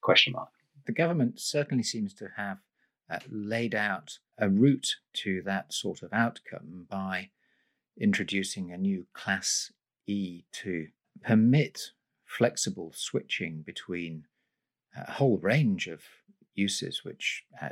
question 0.00 0.32
mark. 0.32 0.48
The 0.86 0.92
government 0.92 1.40
certainly 1.40 1.82
seems 1.82 2.14
to 2.14 2.28
have 2.36 2.58
uh, 3.10 3.18
laid 3.28 3.74
out 3.74 4.18
a 4.38 4.48
route 4.48 4.96
to 5.14 5.42
that 5.42 5.72
sort 5.72 6.02
of 6.02 6.12
outcome 6.12 6.86
by 6.88 7.30
introducing 7.98 8.72
a 8.72 8.78
new 8.78 9.06
Class 9.12 9.72
E 10.06 10.44
to 10.52 10.88
permit 11.22 11.92
flexible 12.24 12.92
switching 12.94 13.62
between 13.62 14.24
a 14.96 15.12
whole 15.12 15.38
range 15.38 15.86
of 15.86 16.02
uses, 16.54 17.04
which 17.04 17.44
uh, 17.60 17.70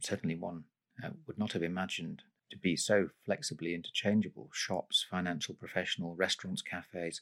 certainly 0.00 0.36
one 0.36 0.64
uh, 1.02 1.10
would 1.26 1.38
not 1.38 1.52
have 1.52 1.62
imagined 1.62 2.22
to 2.50 2.58
be 2.58 2.76
so 2.76 3.08
flexibly 3.24 3.74
interchangeable 3.74 4.48
shops, 4.52 5.04
financial, 5.10 5.54
professional, 5.54 6.14
restaurants, 6.14 6.62
cafes, 6.62 7.20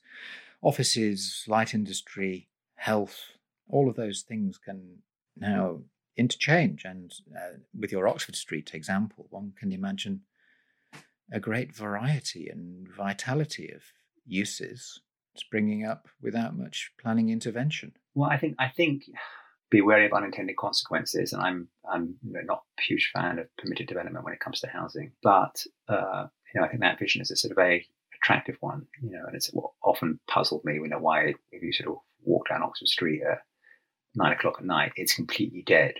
offices, 0.60 1.44
light 1.48 1.74
industry, 1.74 2.48
health, 2.74 3.32
all 3.68 3.88
of 3.88 3.96
those 3.96 4.22
things 4.22 4.58
can 4.58 4.98
now 5.36 5.80
interchange. 6.16 6.84
And 6.84 7.12
uh, 7.34 7.58
with 7.78 7.92
your 7.92 8.08
Oxford 8.08 8.36
Street 8.36 8.72
example, 8.74 9.26
one 9.30 9.52
can 9.58 9.72
imagine 9.72 10.22
a 11.32 11.40
great 11.40 11.74
variety 11.74 12.48
and 12.48 12.88
vitality 12.88 13.70
of 13.74 13.82
uses 14.26 15.00
springing 15.36 15.84
up 15.84 16.08
without 16.20 16.56
much 16.56 16.92
planning 17.00 17.30
intervention. 17.30 17.92
Well, 18.14 18.30
I 18.30 18.38
think 18.38 18.56
I 18.58 18.68
think 18.68 19.04
be 19.70 19.80
wary 19.80 20.06
of 20.06 20.12
unintended 20.12 20.56
consequences, 20.56 21.32
and 21.32 21.42
I'm 21.42 21.68
I'm 21.90 22.16
not 22.22 22.62
a 22.78 22.82
huge 22.82 23.10
fan 23.12 23.38
of 23.38 23.46
permitted 23.56 23.86
development 23.86 24.24
when 24.24 24.34
it 24.34 24.40
comes 24.40 24.60
to 24.60 24.68
housing, 24.68 25.12
but 25.22 25.64
uh, 25.88 26.26
you 26.54 26.60
know 26.60 26.66
I 26.66 26.68
think 26.68 26.80
that 26.80 26.98
vision 26.98 27.22
is 27.22 27.30
a 27.30 27.36
sort 27.36 27.52
of 27.52 27.58
a 27.58 27.84
attractive 28.22 28.56
one, 28.60 28.86
you 29.02 29.10
know, 29.10 29.24
and 29.26 29.34
it's 29.34 29.50
often 29.82 30.20
puzzled 30.28 30.64
me. 30.64 30.74
You 30.74 30.88
know 30.88 30.98
why 30.98 31.34
if 31.50 31.62
you 31.62 31.72
sort 31.72 31.90
of 31.90 31.96
walk 32.24 32.48
down 32.48 32.62
Oxford 32.62 32.88
Street 32.88 33.22
at 33.22 33.38
nine 34.14 34.32
o'clock 34.32 34.56
at 34.58 34.64
night, 34.64 34.92
it's 34.96 35.14
completely 35.14 35.62
dead, 35.62 35.94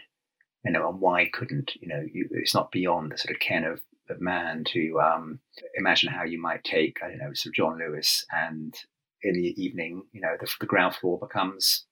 you 0.64 0.72
know, 0.72 0.88
and 0.88 1.00
why 1.00 1.28
couldn't 1.32 1.72
you 1.80 1.88
know 1.88 2.04
you, 2.12 2.28
it's 2.32 2.54
not 2.54 2.72
beyond 2.72 3.12
the 3.12 3.18
sort 3.18 3.34
of 3.34 3.40
ken 3.40 3.64
of 3.64 3.80
of 4.11 4.21
man 4.21 4.64
to 4.64 5.00
um, 5.00 5.38
imagine 5.75 6.12
how 6.12 6.25
you 6.25 6.40
might 6.40 6.64
take 6.64 6.99
I 7.02 7.09
don't 7.09 7.18
know 7.18 7.32
sort 7.32 7.50
of 7.50 7.54
John 7.54 7.78
Lewis 7.78 8.25
and 8.32 8.75
in 9.23 9.35
the 9.35 9.62
evening, 9.62 10.02
you 10.12 10.21
know, 10.21 10.37
the, 10.38 10.50
the 10.61 10.66
ground 10.66 10.94
floor 10.94 11.18
becomes 11.18 11.87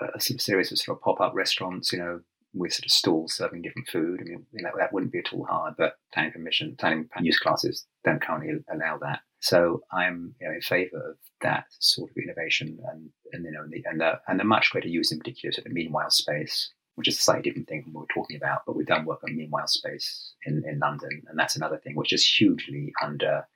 a 0.00 0.20
sort 0.20 0.36
of 0.36 0.42
series 0.42 0.70
of 0.70 0.78
sort 0.78 0.98
of 0.98 1.02
pop 1.02 1.20
up 1.20 1.34
restaurants, 1.34 1.92
you 1.92 1.98
know, 1.98 2.20
with 2.54 2.72
sort 2.72 2.86
of 2.86 2.90
stalls 2.90 3.34
serving 3.34 3.62
different 3.62 3.88
food. 3.88 4.20
I 4.20 4.24
mean, 4.24 4.46
you 4.52 4.62
know, 4.62 4.70
that 4.78 4.92
wouldn't 4.92 5.12
be 5.12 5.18
at 5.18 5.32
all 5.32 5.46
hard, 5.46 5.74
but 5.76 5.94
planning 6.12 6.32
permission, 6.32 6.76
planning 6.78 7.08
use 7.20 7.38
classes 7.38 7.86
don't 8.04 8.22
currently 8.22 8.54
allow 8.72 8.98
that. 8.98 9.20
So 9.40 9.82
I'm 9.92 10.34
you 10.40 10.48
know, 10.48 10.54
in 10.54 10.60
favour 10.60 11.10
of 11.10 11.16
that 11.42 11.66
sort 11.78 12.10
of 12.10 12.16
innovation 12.16 12.78
and, 12.90 13.10
and 13.32 13.44
you 13.44 13.52
know 13.52 13.62
and 13.62 13.72
the, 13.72 13.82
and 13.84 14.00
the, 14.00 14.20
and 14.26 14.40
the 14.40 14.44
much 14.44 14.70
greater 14.70 14.88
use 14.88 15.12
in 15.12 15.18
particular 15.18 15.52
sort 15.52 15.66
of 15.66 15.72
meanwhile 15.72 16.10
space, 16.10 16.72
which 16.96 17.08
is 17.08 17.18
a 17.18 17.22
slightly 17.22 17.42
different 17.42 17.68
thing 17.68 17.82
from 17.82 17.92
what 17.92 18.02
we're 18.02 18.14
talking 18.14 18.36
about. 18.36 18.62
But 18.66 18.74
we've 18.74 18.86
done 18.86 19.04
work 19.04 19.22
on 19.22 19.36
meanwhile 19.36 19.68
space 19.68 20.32
in, 20.44 20.64
in 20.66 20.78
London, 20.78 21.22
and 21.28 21.38
that's 21.38 21.56
another 21.56 21.78
thing 21.78 21.94
which 21.94 22.12
is 22.12 22.26
hugely 22.26 22.92
under 23.02 23.46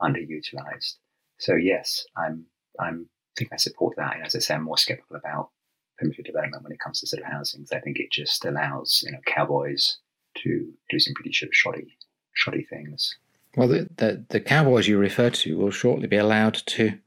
underutilized. 0.00 0.96
So 1.38 1.54
yes, 1.54 2.04
I'm 2.16 2.46
I'm 2.78 3.08
I 3.08 3.32
think 3.38 3.52
I 3.52 3.56
support 3.56 3.96
that. 3.96 4.16
And 4.16 4.26
as 4.26 4.34
I 4.34 4.40
say, 4.40 4.54
I'm 4.54 4.64
more 4.64 4.78
skeptical 4.78 5.16
about 5.16 5.50
permitted 5.98 6.24
development 6.24 6.62
when 6.64 6.72
it 6.72 6.80
comes 6.80 7.00
to 7.00 7.06
sort 7.06 7.22
of 7.22 7.30
housing. 7.30 7.60
Because 7.60 7.76
I 7.76 7.80
think 7.80 7.98
it 7.98 8.10
just 8.10 8.44
allows 8.44 9.02
you 9.04 9.12
know 9.12 9.20
cowboys 9.26 9.98
to 10.38 10.72
do 10.88 10.98
some 10.98 11.14
pretty 11.14 11.32
shoddy, 11.32 11.96
shoddy 12.32 12.64
things. 12.64 13.16
Well, 13.56 13.68
the, 13.68 13.88
the, 13.96 14.24
the 14.28 14.40
cowboys 14.40 14.86
you 14.86 14.96
refer 14.96 15.30
to 15.30 15.58
will 15.58 15.72
shortly 15.72 16.06
be 16.06 16.16
allowed 16.16 16.54
to 16.54 16.98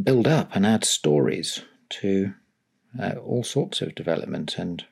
build 0.00 0.26
up 0.26 0.54
and 0.54 0.66
add 0.66 0.84
stories 0.84 1.62
to 1.88 2.34
uh, 3.00 3.14
all 3.16 3.44
sorts 3.44 3.80
of 3.80 3.94
development 3.94 4.58
and 4.58 4.84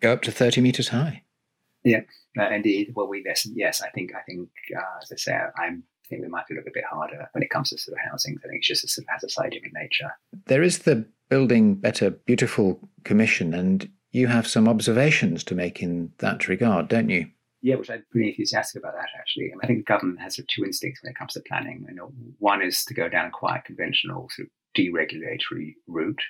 go 0.00 0.12
up 0.12 0.22
to 0.22 0.32
thirty 0.32 0.60
meters 0.60 0.88
high. 0.88 1.22
Yeah, 1.84 2.00
uh, 2.38 2.50
indeed. 2.50 2.92
Well, 2.94 3.08
we 3.08 3.22
yes, 3.24 3.46
yes. 3.54 3.82
I 3.82 3.90
think 3.90 4.12
I 4.14 4.22
think 4.22 4.48
uh, 4.76 4.98
as 5.02 5.12
I 5.12 5.16
say, 5.16 5.38
I'm 5.56 5.84
I 6.04 6.08
think 6.08 6.22
we 6.22 6.28
might 6.28 6.44
look 6.50 6.66
a 6.66 6.70
bit 6.72 6.84
harder 6.84 7.28
when 7.32 7.42
it 7.42 7.50
comes 7.50 7.70
to 7.70 7.78
sort 7.78 7.98
of 7.98 8.10
housing. 8.10 8.36
I 8.44 8.48
think 8.48 8.58
it's 8.58 8.68
just 8.68 8.84
a 8.84 8.88
sort 8.88 9.06
of 9.06 9.22
has 9.22 9.36
a 9.36 9.78
nature. 9.78 10.10
There 10.46 10.62
is 10.62 10.80
the 10.80 11.06
Building 11.30 11.74
Better 11.76 12.10
Beautiful 12.10 12.88
Commission, 13.04 13.54
and 13.54 13.88
you 14.12 14.26
have 14.26 14.46
some 14.46 14.68
observations 14.68 15.42
to 15.44 15.54
make 15.54 15.82
in 15.82 16.12
that 16.18 16.46
regard, 16.48 16.88
don't 16.88 17.08
you? 17.08 17.26
Yeah, 17.62 17.76
which 17.76 17.90
I'm 17.90 18.04
pretty 18.10 18.28
enthusiastic 18.28 18.82
about 18.82 18.94
that 18.94 19.08
actually. 19.18 19.46
I, 19.46 19.54
mean, 19.54 19.60
I 19.62 19.66
think 19.66 19.78
the 19.80 19.92
government 19.92 20.20
has 20.20 20.36
sort 20.36 20.44
of 20.44 20.48
two 20.48 20.64
instincts 20.64 21.02
when 21.02 21.12
it 21.12 21.18
comes 21.18 21.32
to 21.32 21.42
planning. 21.48 21.86
You 21.88 21.94
know, 21.94 22.12
one 22.38 22.60
is 22.60 22.84
to 22.84 22.94
go 22.94 23.08
down 23.08 23.26
a 23.26 23.30
quite 23.30 23.64
conventional 23.64 24.28
sort 24.30 24.48
of 24.48 24.52
deregulatory 24.78 25.76
route. 25.86 26.22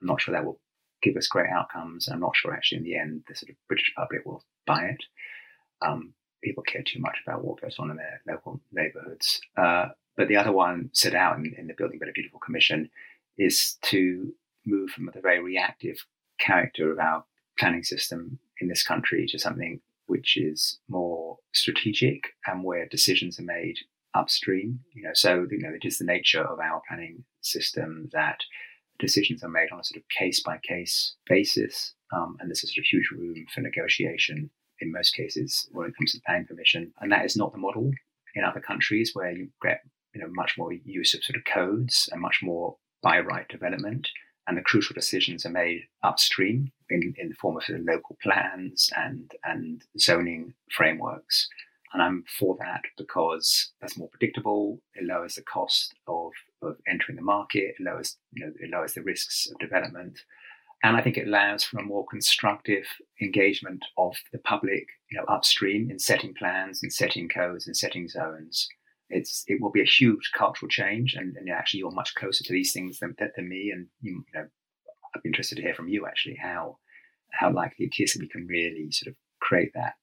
I'm 0.00 0.06
not 0.06 0.20
sure 0.20 0.32
that 0.32 0.44
will 0.44 0.60
give 1.06 1.16
us 1.16 1.28
great 1.28 1.50
outcomes. 1.50 2.08
I'm 2.08 2.20
not 2.20 2.34
sure 2.34 2.52
actually 2.52 2.78
in 2.78 2.84
the 2.84 2.96
end 2.96 3.22
the 3.28 3.36
sort 3.36 3.50
of 3.50 3.56
British 3.68 3.92
public 3.96 4.24
will 4.26 4.44
buy 4.66 4.84
it. 4.84 5.04
Um, 5.82 6.14
people 6.42 6.62
care 6.62 6.82
too 6.82 7.00
much 7.00 7.18
about 7.26 7.44
what 7.44 7.60
goes 7.60 7.76
on 7.78 7.90
in 7.90 7.96
their 7.96 8.20
local 8.28 8.60
neighborhoods. 8.72 9.40
Uh, 9.56 9.86
but 10.16 10.28
the 10.28 10.36
other 10.36 10.52
one 10.52 10.90
set 10.92 11.14
out 11.14 11.36
in, 11.38 11.54
in, 11.58 11.66
the 11.66 11.74
Building 11.74 11.98
Better 11.98 12.12
Beautiful 12.14 12.40
Commission 12.40 12.90
is 13.36 13.76
to 13.82 14.32
move 14.64 14.90
from 14.90 15.10
the 15.14 15.20
very 15.20 15.40
reactive 15.40 15.98
character 16.38 16.90
of 16.90 16.98
our 16.98 17.24
planning 17.58 17.84
system 17.84 18.38
in 18.60 18.68
this 18.68 18.82
country 18.82 19.26
to 19.28 19.38
something 19.38 19.80
which 20.06 20.36
is 20.36 20.78
more 20.88 21.38
strategic 21.52 22.22
and 22.46 22.64
where 22.64 22.86
decisions 22.86 23.38
are 23.38 23.44
made 23.44 23.76
upstream. 24.14 24.80
You 24.94 25.02
know, 25.02 25.10
so 25.14 25.46
you 25.50 25.58
know 25.58 25.74
it 25.74 25.86
is 25.86 25.98
the 25.98 26.04
nature 26.04 26.42
of 26.42 26.58
our 26.58 26.82
planning 26.88 27.24
system 27.42 28.08
that 28.12 28.40
decisions 28.98 29.42
are 29.42 29.48
made 29.48 29.68
on 29.72 29.80
a 29.80 29.84
sort 29.84 30.00
of 30.00 30.08
case 30.08 30.40
by 30.40 30.58
case 30.58 31.14
basis, 31.26 31.94
um, 32.12 32.36
and 32.40 32.48
there's 32.48 32.64
a 32.64 32.66
sort 32.66 32.78
of 32.78 32.84
huge 32.84 33.10
room 33.10 33.46
for 33.52 33.60
negotiation 33.60 34.50
in 34.80 34.92
most 34.92 35.14
cases 35.14 35.68
when 35.72 35.88
it 35.88 35.96
comes 35.96 36.12
to 36.12 36.20
planning 36.26 36.46
permission. 36.46 36.92
And 37.00 37.10
that 37.12 37.24
is 37.24 37.36
not 37.36 37.52
the 37.52 37.58
model 37.58 37.90
in 38.34 38.44
other 38.44 38.60
countries 38.60 39.12
where 39.14 39.32
you 39.32 39.48
get 39.62 39.80
you 40.14 40.20
know 40.20 40.28
much 40.30 40.56
more 40.58 40.72
use 40.72 41.14
of 41.14 41.24
sort 41.24 41.36
of 41.36 41.44
codes 41.44 42.08
and 42.12 42.20
much 42.20 42.40
more 42.42 42.76
by 43.02 43.20
right 43.20 43.48
development. 43.48 44.08
And 44.48 44.56
the 44.56 44.62
crucial 44.62 44.94
decisions 44.94 45.44
are 45.44 45.50
made 45.50 45.82
upstream 46.04 46.70
in, 46.88 47.14
in 47.18 47.30
the 47.30 47.34
form 47.34 47.56
of 47.56 47.64
sort 47.64 47.80
of 47.80 47.86
local 47.86 48.16
plans 48.22 48.90
and, 48.96 49.32
and 49.42 49.82
zoning 49.98 50.54
frameworks. 50.70 51.48
And 51.92 52.02
I'm 52.02 52.24
for 52.38 52.56
that 52.58 52.82
because 52.98 53.70
that's 53.80 53.96
more 53.96 54.08
predictable. 54.08 54.80
It 54.94 55.04
lowers 55.04 55.34
the 55.34 55.42
cost 55.42 55.94
of, 56.08 56.32
of 56.62 56.76
entering 56.88 57.16
the 57.16 57.22
market. 57.22 57.74
It 57.78 57.82
lowers, 57.82 58.16
you 58.32 58.44
know, 58.44 58.52
it 58.58 58.70
lowers 58.70 58.94
the 58.94 59.02
risks 59.02 59.48
of 59.50 59.58
development. 59.58 60.18
And 60.82 60.96
I 60.96 61.00
think 61.00 61.16
it 61.16 61.26
allows 61.26 61.64
for 61.64 61.78
a 61.78 61.84
more 61.84 62.06
constructive 62.06 62.84
engagement 63.22 63.84
of 63.96 64.14
the 64.32 64.38
public, 64.38 64.86
you 65.10 65.18
know, 65.18 65.24
upstream 65.24 65.90
in 65.90 65.98
setting 65.98 66.34
plans, 66.34 66.80
in 66.82 66.90
setting 66.90 67.28
codes, 67.28 67.66
in 67.66 67.74
setting 67.74 68.08
zones. 68.08 68.68
It's 69.08 69.44
it 69.46 69.60
will 69.60 69.70
be 69.70 69.80
a 69.80 69.84
huge 69.84 70.32
cultural 70.36 70.68
change, 70.68 71.14
and, 71.14 71.36
and 71.36 71.48
actually 71.48 71.78
you're 71.78 71.92
much 71.92 72.14
closer 72.16 72.42
to 72.42 72.52
these 72.52 72.72
things 72.72 72.98
than, 72.98 73.14
than 73.18 73.48
me. 73.48 73.70
And 73.72 73.86
you, 74.02 74.24
know, 74.34 74.46
I'd 75.14 75.22
be 75.22 75.28
interested 75.28 75.56
to 75.56 75.62
hear 75.62 75.74
from 75.74 75.88
you 75.88 76.06
actually 76.06 76.36
how 76.42 76.78
how 77.32 77.52
likely 77.52 77.90
we 77.96 78.28
can 78.28 78.46
really 78.46 78.88
sort 78.90 79.10
of 79.10 79.16
create 79.40 79.72
that. 79.74 79.94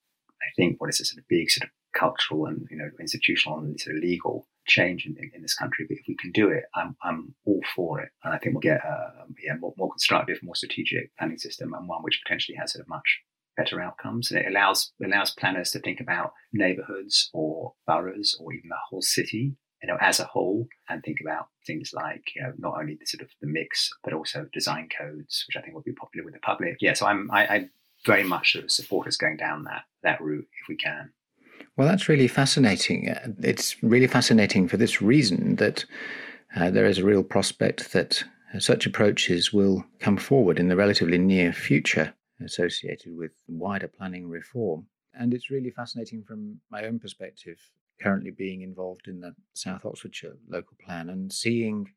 I 0.44 0.52
think 0.56 0.80
what 0.80 0.90
is 0.90 1.00
a 1.00 1.06
sort 1.06 1.20
of 1.20 1.28
big 1.28 1.50
sort 1.50 1.68
of 1.68 1.72
cultural 1.98 2.48
and 2.48 2.68
you 2.72 2.78
know 2.78 2.90
institutional 3.00 3.60
and 3.60 3.80
sort 3.80 3.96
of 3.96 4.02
legal 4.02 4.48
change 4.66 5.06
in, 5.06 5.16
in, 5.18 5.32
in, 5.36 5.42
this 5.42 5.56
country. 5.56 5.86
But 5.88 5.98
if 5.98 6.06
we 6.08 6.16
can 6.16 6.32
do 6.32 6.50
it, 6.50 6.64
I'm, 6.76 6.96
I'm 7.04 7.36
all 7.46 7.62
for 7.76 8.00
it. 8.02 8.10
And 8.24 8.34
I 8.34 8.38
think 8.38 8.56
we'll 8.56 8.62
get 8.62 8.84
a 8.84 9.26
yeah, 9.44 9.56
more, 9.60 9.74
more 9.78 9.92
constructive, 9.92 10.40
more 10.42 10.56
strategic 10.56 11.16
planning 11.18 11.38
system 11.38 11.74
and 11.74 11.88
one 11.88 12.04
which 12.04 12.22
potentially 12.26 12.58
has 12.58 12.74
sort 12.74 12.84
of 12.84 12.90
much 12.90 13.22
better 13.58 13.82
outcomes. 13.82 14.32
And 14.32 14.40
it 14.40 14.48
allows, 14.48 14.94
allows 15.04 15.32
planners 15.32 15.72
to 15.72 15.80
think 15.80 16.00
about 16.00 16.34
neighborhoods 16.52 17.30
or 17.34 17.74
boroughs 17.86 18.36
or 18.40 18.54
even 18.54 18.70
the 18.70 18.76
whole 18.90 19.02
city, 19.02 19.56
you 19.82 19.88
know, 19.88 19.98
as 20.00 20.20
a 20.20 20.26
whole 20.26 20.68
and 20.90 21.04
think 21.04 21.18
about 21.22 21.48
things 21.68 21.92
like, 21.94 22.24
you 22.36 22.42
know, 22.42 22.54
not 22.58 22.76
only 22.80 22.96
the 23.00 23.06
sort 23.06 23.22
of 23.22 23.30
the 23.42 23.48
mix, 23.48 23.90
but 24.04 24.14
also 24.14 24.48
design 24.54 24.88
codes, 24.98 25.46
which 25.48 25.58
I 25.58 25.62
think 25.62 25.76
will 25.76 25.82
be 25.82 25.94
popular 25.94 26.26
with 26.26 26.34
the 26.34 26.40
public. 26.40 26.78
Yeah. 26.80 26.94
So 26.94 27.06
I'm, 27.06 27.30
I, 27.32 27.46
I 27.48 27.70
very 28.06 28.24
much 28.24 28.54
sort 28.54 28.66
of 28.66 28.72
support 28.72 29.08
us 29.08 29.18
going 29.18 29.38
down 29.38 29.64
that, 29.64 29.84
that 30.04 30.22
route 30.22 30.48
if 30.62 30.68
we 30.68 30.76
can. 30.76 31.12
Well, 31.76 31.88
that's 31.88 32.10
really 32.10 32.28
fascinating. 32.28 33.10
Uh, 33.10 33.30
it's 33.40 33.82
really 33.82 34.08
fascinating 34.08 34.68
for 34.68 34.78
this 34.78 35.02
reason 35.02 35.56
that 35.56 35.86
uh, 36.56 36.70
there 36.70 36.86
is 36.86 37.00
a 37.00 37.06
real 37.06 37.24
prospect 37.24 37.94
that 37.94 38.24
such 38.60 38.86
approaches 38.86 39.52
will 39.52 39.84
come 40.00 40.18
forward 40.18 40.60
in 40.60 40.68
the 40.68 40.76
relatively 40.76 41.18
near 41.18 41.52
future 41.52 42.14
associated 42.44 43.18
with 43.18 43.32
wider 43.48 43.88
planning 43.88 44.30
reform. 44.30 44.86
And 45.16 45.34
it's 45.34 45.50
really 45.50 45.72
fascinating 45.72 46.24
from 46.24 46.60
my 46.70 46.86
own 46.86 47.00
perspective, 47.00 47.58
currently 48.02 48.32
being 48.32 48.62
involved 48.62 49.08
in 49.08 49.20
the 49.20 49.34
South 49.54 49.86
Oxfordshire 49.86 50.38
local 50.48 50.78
plan 50.84 51.10
and 51.10 51.32
seeing 51.32 51.92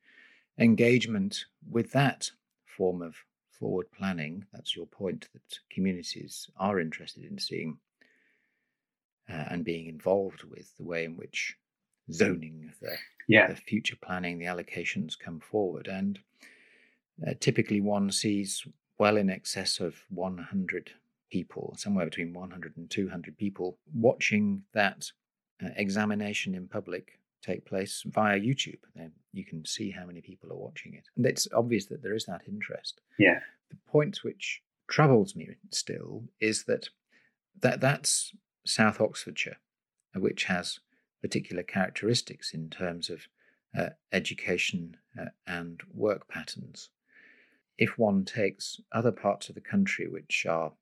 engagement 0.58 1.44
with 1.68 1.92
that 1.92 2.30
form 2.64 3.02
of 3.02 3.16
forward 3.58 3.86
planning. 3.92 4.44
That's 4.52 4.76
your 4.76 4.86
point 4.86 5.28
that 5.32 5.58
communities 5.70 6.48
are 6.56 6.80
interested 6.80 7.25
in 7.25 7.38
seeing 7.38 7.78
uh, 9.28 9.44
and 9.50 9.64
being 9.64 9.86
involved 9.86 10.44
with 10.44 10.76
the 10.76 10.84
way 10.84 11.04
in 11.04 11.16
which 11.16 11.56
zoning, 12.12 12.72
the, 12.80 12.96
yeah. 13.28 13.48
the 13.48 13.56
future 13.56 13.96
planning, 14.00 14.38
the 14.38 14.46
allocations 14.46 15.18
come 15.18 15.40
forward. 15.40 15.88
And 15.88 16.18
uh, 17.26 17.34
typically 17.40 17.80
one 17.80 18.10
sees 18.10 18.66
well 18.98 19.16
in 19.16 19.30
excess 19.30 19.80
of 19.80 19.96
100 20.10 20.90
people, 21.30 21.75
somewhere 21.76 22.06
between 22.06 22.32
100 22.32 22.76
and 22.76 22.88
200 22.88 23.36
people, 23.36 23.78
watching 23.94 24.62
that 24.72 25.10
uh, 25.64 25.68
examination 25.76 26.54
in 26.54 26.68
public 26.68 27.18
take 27.46 27.64
place 27.64 28.02
via 28.06 28.38
YouTube. 28.38 28.80
Then 28.94 29.12
you 29.32 29.44
can 29.44 29.64
see 29.64 29.90
how 29.90 30.06
many 30.06 30.20
people 30.20 30.52
are 30.52 30.56
watching 30.56 30.94
it. 30.94 31.04
And 31.16 31.26
it's 31.26 31.48
obvious 31.54 31.86
that 31.86 32.02
there 32.02 32.14
is 32.14 32.24
that 32.26 32.42
interest. 32.48 33.00
Yeah. 33.18 33.40
The 33.70 33.76
point 33.86 34.20
which 34.22 34.62
troubles 34.88 35.36
me 35.36 35.48
still 35.70 36.24
is 36.40 36.64
that, 36.64 36.88
that 37.60 37.80
that's 37.80 38.34
South 38.64 39.00
Oxfordshire, 39.00 39.58
which 40.14 40.44
has 40.44 40.80
particular 41.22 41.62
characteristics 41.62 42.52
in 42.52 42.70
terms 42.70 43.10
of 43.10 43.26
uh, 43.78 43.90
education 44.12 44.96
uh, 45.20 45.26
and 45.46 45.80
work 45.92 46.28
patterns. 46.28 46.90
If 47.78 47.98
one 47.98 48.24
takes 48.24 48.80
other 48.92 49.12
parts 49.12 49.48
of 49.48 49.54
the 49.54 49.60
country 49.60 50.08
which 50.08 50.46
are 50.48 50.72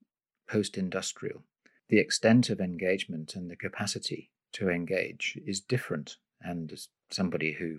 post 0.49 0.79
industrial, 0.79 1.43
the 1.89 1.99
extent 1.99 2.51
of 2.51 2.61
engagement 2.61 3.35
and 3.35 3.51
the 3.51 3.57
capacity 3.57 4.31
to 4.53 4.71
engage 4.71 5.39
is 5.45 5.61
different. 5.61 6.17
And 6.41 6.73
as 6.73 6.89
somebody 7.11 7.53
who 7.53 7.79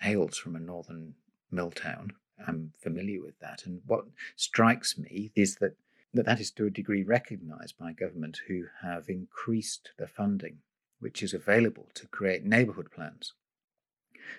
hails 0.00 0.36
from 0.36 0.56
a 0.56 0.60
northern 0.60 1.14
mill 1.50 1.70
town, 1.70 2.12
I'm 2.46 2.72
familiar 2.78 3.20
with 3.22 3.38
that. 3.40 3.66
And 3.66 3.82
what 3.86 4.04
strikes 4.36 4.98
me 4.98 5.32
is 5.34 5.56
that 5.56 5.76
that, 6.14 6.26
that 6.26 6.40
is 6.40 6.50
to 6.52 6.66
a 6.66 6.70
degree 6.70 7.02
recognized 7.02 7.78
by 7.78 7.92
government 7.92 8.40
who 8.46 8.64
have 8.82 9.08
increased 9.08 9.92
the 9.98 10.06
funding 10.06 10.58
which 11.00 11.22
is 11.22 11.34
available 11.34 11.88
to 11.94 12.06
create 12.06 12.44
neighborhood 12.44 12.88
plans. 12.94 13.34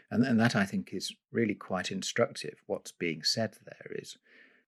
And, 0.10 0.24
and 0.24 0.39
that 0.39 0.55
I 0.55 0.65
think 0.65 0.93
is 0.93 1.13
really 1.32 1.55
quite 1.55 1.91
instructive. 1.91 2.55
What's 2.67 2.93
being 2.93 3.22
said 3.24 3.55
there 3.65 3.91
is 3.96 4.17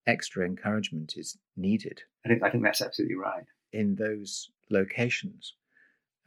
extra 0.06 0.46
encouragement 0.46 1.14
is 1.16 1.38
needed. 1.56 2.02
I 2.26 2.30
think, 2.30 2.44
I 2.44 2.50
think 2.50 2.64
that's 2.64 2.82
absolutely 2.82 3.16
right. 3.16 3.46
In 3.72 3.96
those 3.96 4.50
locations 4.70 5.54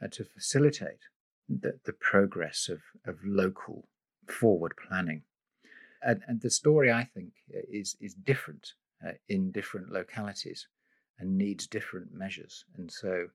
uh, 0.03 0.07
to 0.11 0.23
facilitate 0.23 1.01
the, 1.49 1.79
the 1.85 1.93
progress 1.93 2.69
of, 2.69 2.79
of 3.05 3.17
local 3.25 3.87
forward 4.27 4.73
planning. 4.87 5.23
And, 6.01 6.21
and 6.27 6.41
the 6.41 6.49
story, 6.49 6.91
I 6.91 7.03
think, 7.03 7.33
is, 7.49 7.97
is 7.99 8.13
different 8.13 8.73
uh, 9.05 9.13
in 9.27 9.51
different 9.51 9.91
localities 9.91 10.67
and 11.17 11.37
needs 11.37 11.67
different 11.67 12.13
measures. 12.13 12.63
And 12.77 12.91
so 12.91 13.27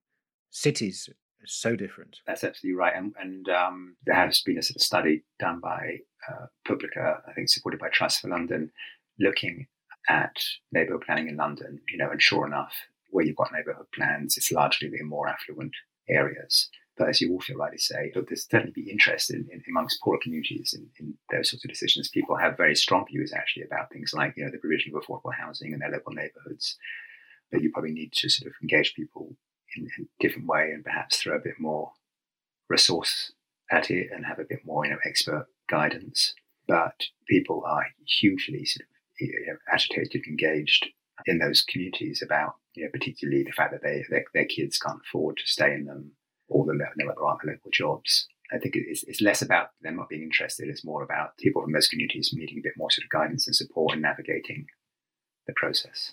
cities 0.51 1.09
are 1.11 1.47
so 1.47 1.77
different. 1.77 2.19
That's 2.27 2.45
absolutely 2.45 2.79
right. 2.79 2.95
And, 2.97 3.13
and 3.21 3.49
um, 3.49 3.97
there 4.07 4.15
has 4.15 4.41
been 4.41 4.59
a 4.59 4.63
sort 4.63 4.77
of 4.77 4.83
study 4.83 5.25
done 5.39 5.61
by 5.61 5.99
uh, 6.31 6.47
Publica, 6.67 7.23
I 7.29 7.33
think 7.33 7.51
supported 7.51 7.81
by 7.81 7.89
Trust 7.93 8.21
for 8.21 8.29
London, 8.29 8.71
looking 9.19 9.67
at 10.09 10.37
neighbourhood 10.73 11.03
planning 11.05 11.29
in 11.29 11.37
London, 11.37 11.81
you 11.89 11.99
know, 11.99 12.11
and 12.11 12.23
sure 12.23 12.47
enough, 12.47 12.75
where 13.11 13.25
you've 13.25 13.37
got 13.37 13.53
neighbourhood 13.53 13.87
plans, 13.95 14.37
it's 14.37 14.53
largely 14.53 14.89
the 14.89 15.03
more 15.03 15.29
affluent 15.29 15.73
areas. 16.09 16.69
But 16.97 17.09
as 17.09 17.21
you 17.21 17.33
also 17.33 17.55
rightly 17.55 17.79
say, 17.79 18.13
there's 18.15 18.49
certainly 18.49 18.73
be 18.73 18.91
interest 18.91 19.31
in, 19.31 19.49
in, 19.51 19.63
amongst 19.69 20.01
poorer 20.01 20.19
communities 20.23 20.75
in, 20.75 20.89
in, 21.01 21.15
those 21.31 21.51
sorts 21.51 21.65
of 21.65 21.71
decisions. 21.71 22.09
People 22.09 22.37
have 22.37 22.57
very 22.57 22.77
strong 22.77 23.05
views 23.07 23.33
actually 23.33 23.65
about 23.65 23.91
things 23.91 24.13
like 24.15 24.35
you 24.37 24.45
know 24.45 24.51
the 24.51 24.59
provision 24.59 24.95
of 24.95 25.03
affordable 25.03 25.35
housing 25.35 25.73
in 25.73 25.81
their 25.81 25.91
local 25.91 26.13
neighbourhoods. 26.13 26.77
But 27.51 27.63
you 27.63 27.73
probably 27.73 27.93
need 27.93 28.13
to 28.13 28.29
sort 28.29 28.49
of 28.49 28.55
engage 28.63 28.95
people 28.95 29.37
in, 29.77 29.89
in 29.99 30.05
a 30.05 30.23
different 30.23 30.47
way 30.47 30.71
and 30.71 30.85
perhaps 30.85 31.17
throw 31.17 31.37
a 31.37 31.41
bit 31.41 31.59
more 31.59 31.93
resource 32.69 33.33
at 33.71 33.91
it 33.91 34.11
and 34.13 34.25
have 34.25 34.39
a 34.39 34.45
bit 34.45 34.65
more 34.65 34.85
you 34.85 34.93
know 34.93 34.99
expert 35.05 35.49
guidance. 35.69 36.35
But 36.69 37.07
people 37.29 37.65
are 37.67 37.87
hugely 38.07 38.65
sort 38.65 38.83
of 38.83 38.89
you 39.21 39.47
know, 39.47 39.57
agitated, 39.73 40.27
engaged 40.27 40.87
in 41.27 41.39
those 41.39 41.63
communities 41.63 42.23
about 42.23 42.55
you 42.75 42.85
know 42.85 42.91
particularly 42.93 43.43
the 43.43 43.53
fact 43.53 43.73
that 43.73 43.83
they 43.83 44.05
their, 44.09 44.25
their 44.33 44.45
kids 44.45 44.79
can't 44.79 45.03
afford 45.05 45.39
to 45.39 45.47
stay 45.47 45.75
in 45.75 45.87
them 45.87 46.13
or 46.55 46.65
the, 46.65 46.79
there 46.97 47.09
aren't 47.09 47.45
local 47.45 47.71
jobs. 47.73 48.29
I 48.53 48.59
think 48.59 48.77
it's, 48.77 49.03
it's 49.05 49.21
less 49.21 49.43
about 49.43 49.71
them 49.83 49.97
not 49.97 50.09
being 50.09 50.23
interested. 50.23 50.69
It's 50.69 50.85
more 50.85 51.03
about 51.03 51.37
people 51.39 51.63
from 51.63 51.73
those 51.73 51.89
communities 51.89 52.31
needing 52.33 52.59
a 52.59 52.63
bit 52.63 52.75
more 52.77 52.91
sort 52.91 53.05
of 53.05 53.11
guidance 53.11 53.47
and 53.47 53.57
support 53.57 53.95
in 53.95 54.03
navigating 54.03 54.67
the 55.47 55.55
process. 55.57 56.13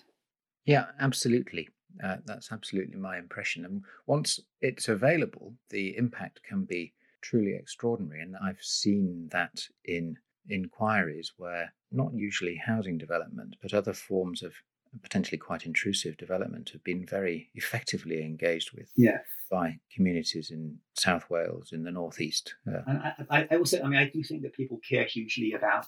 Yeah, 0.64 0.86
absolutely. 1.00 1.68
Uh, 2.02 2.16
that's 2.24 2.50
absolutely 2.50 2.96
my 2.96 3.18
impression. 3.18 3.64
And 3.64 3.82
once 4.06 4.40
it's 4.60 4.88
available, 4.88 5.54
the 5.70 5.96
impact 5.96 6.40
can 6.42 6.64
be 6.64 6.92
truly 7.20 7.54
extraordinary. 7.54 8.22
And 8.22 8.34
I've 8.42 8.62
seen 8.62 9.28
that 9.30 9.62
in 9.84 10.16
inquiries 10.48 11.32
where 11.36 11.72
not 11.92 12.12
usually 12.14 12.56
housing 12.56 12.98
development, 12.98 13.54
but 13.62 13.74
other 13.74 13.92
forms 13.92 14.42
of 14.42 14.54
potentially 15.02 15.38
quite 15.38 15.64
intrusive 15.64 16.16
development 16.16 16.70
have 16.70 16.84
been 16.84 17.06
very 17.06 17.50
effectively 17.54 18.22
engaged 18.22 18.72
with 18.72 18.90
yeah. 18.96 19.18
by 19.50 19.78
communities 19.94 20.50
in 20.50 20.78
South 20.94 21.28
Wales, 21.30 21.70
in 21.72 21.84
the 21.84 21.90
northeast. 21.90 22.54
Uh, 22.66 22.80
and 22.86 23.02
I, 23.30 23.46
I, 23.50 23.56
also, 23.56 23.82
I 23.82 23.88
mean, 23.88 23.98
I 23.98 24.08
do 24.08 24.22
think 24.22 24.42
that 24.42 24.54
people 24.54 24.80
care 24.86 25.04
hugely 25.04 25.52
about 25.54 25.86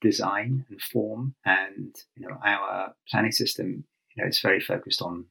design 0.00 0.64
and 0.68 0.80
form, 0.80 1.34
and 1.44 1.94
you 2.16 2.28
know, 2.28 2.36
our 2.44 2.94
planning 3.10 3.32
system, 3.32 3.84
you 4.14 4.22
know, 4.22 4.28
it's 4.28 4.40
very 4.40 4.60
focused 4.60 5.02
on 5.02 5.26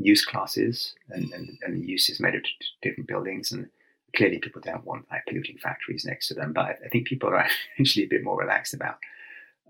use 0.00 0.24
classes 0.24 0.94
and, 1.10 1.32
and, 1.32 1.58
and 1.62 1.88
uses 1.88 2.20
made 2.20 2.34
of 2.34 2.42
different 2.82 3.08
buildings 3.08 3.52
and 3.52 3.68
clearly 4.16 4.38
people 4.38 4.60
don't 4.64 4.84
want 4.84 5.04
like 5.10 5.24
polluting 5.28 5.58
factories 5.58 6.04
next 6.04 6.28
to 6.28 6.34
them 6.34 6.52
but 6.52 6.78
I 6.84 6.88
think 6.90 7.06
people 7.06 7.28
are 7.28 7.46
actually 7.78 8.04
a 8.04 8.08
bit 8.08 8.24
more 8.24 8.38
relaxed 8.38 8.74
about 8.74 8.96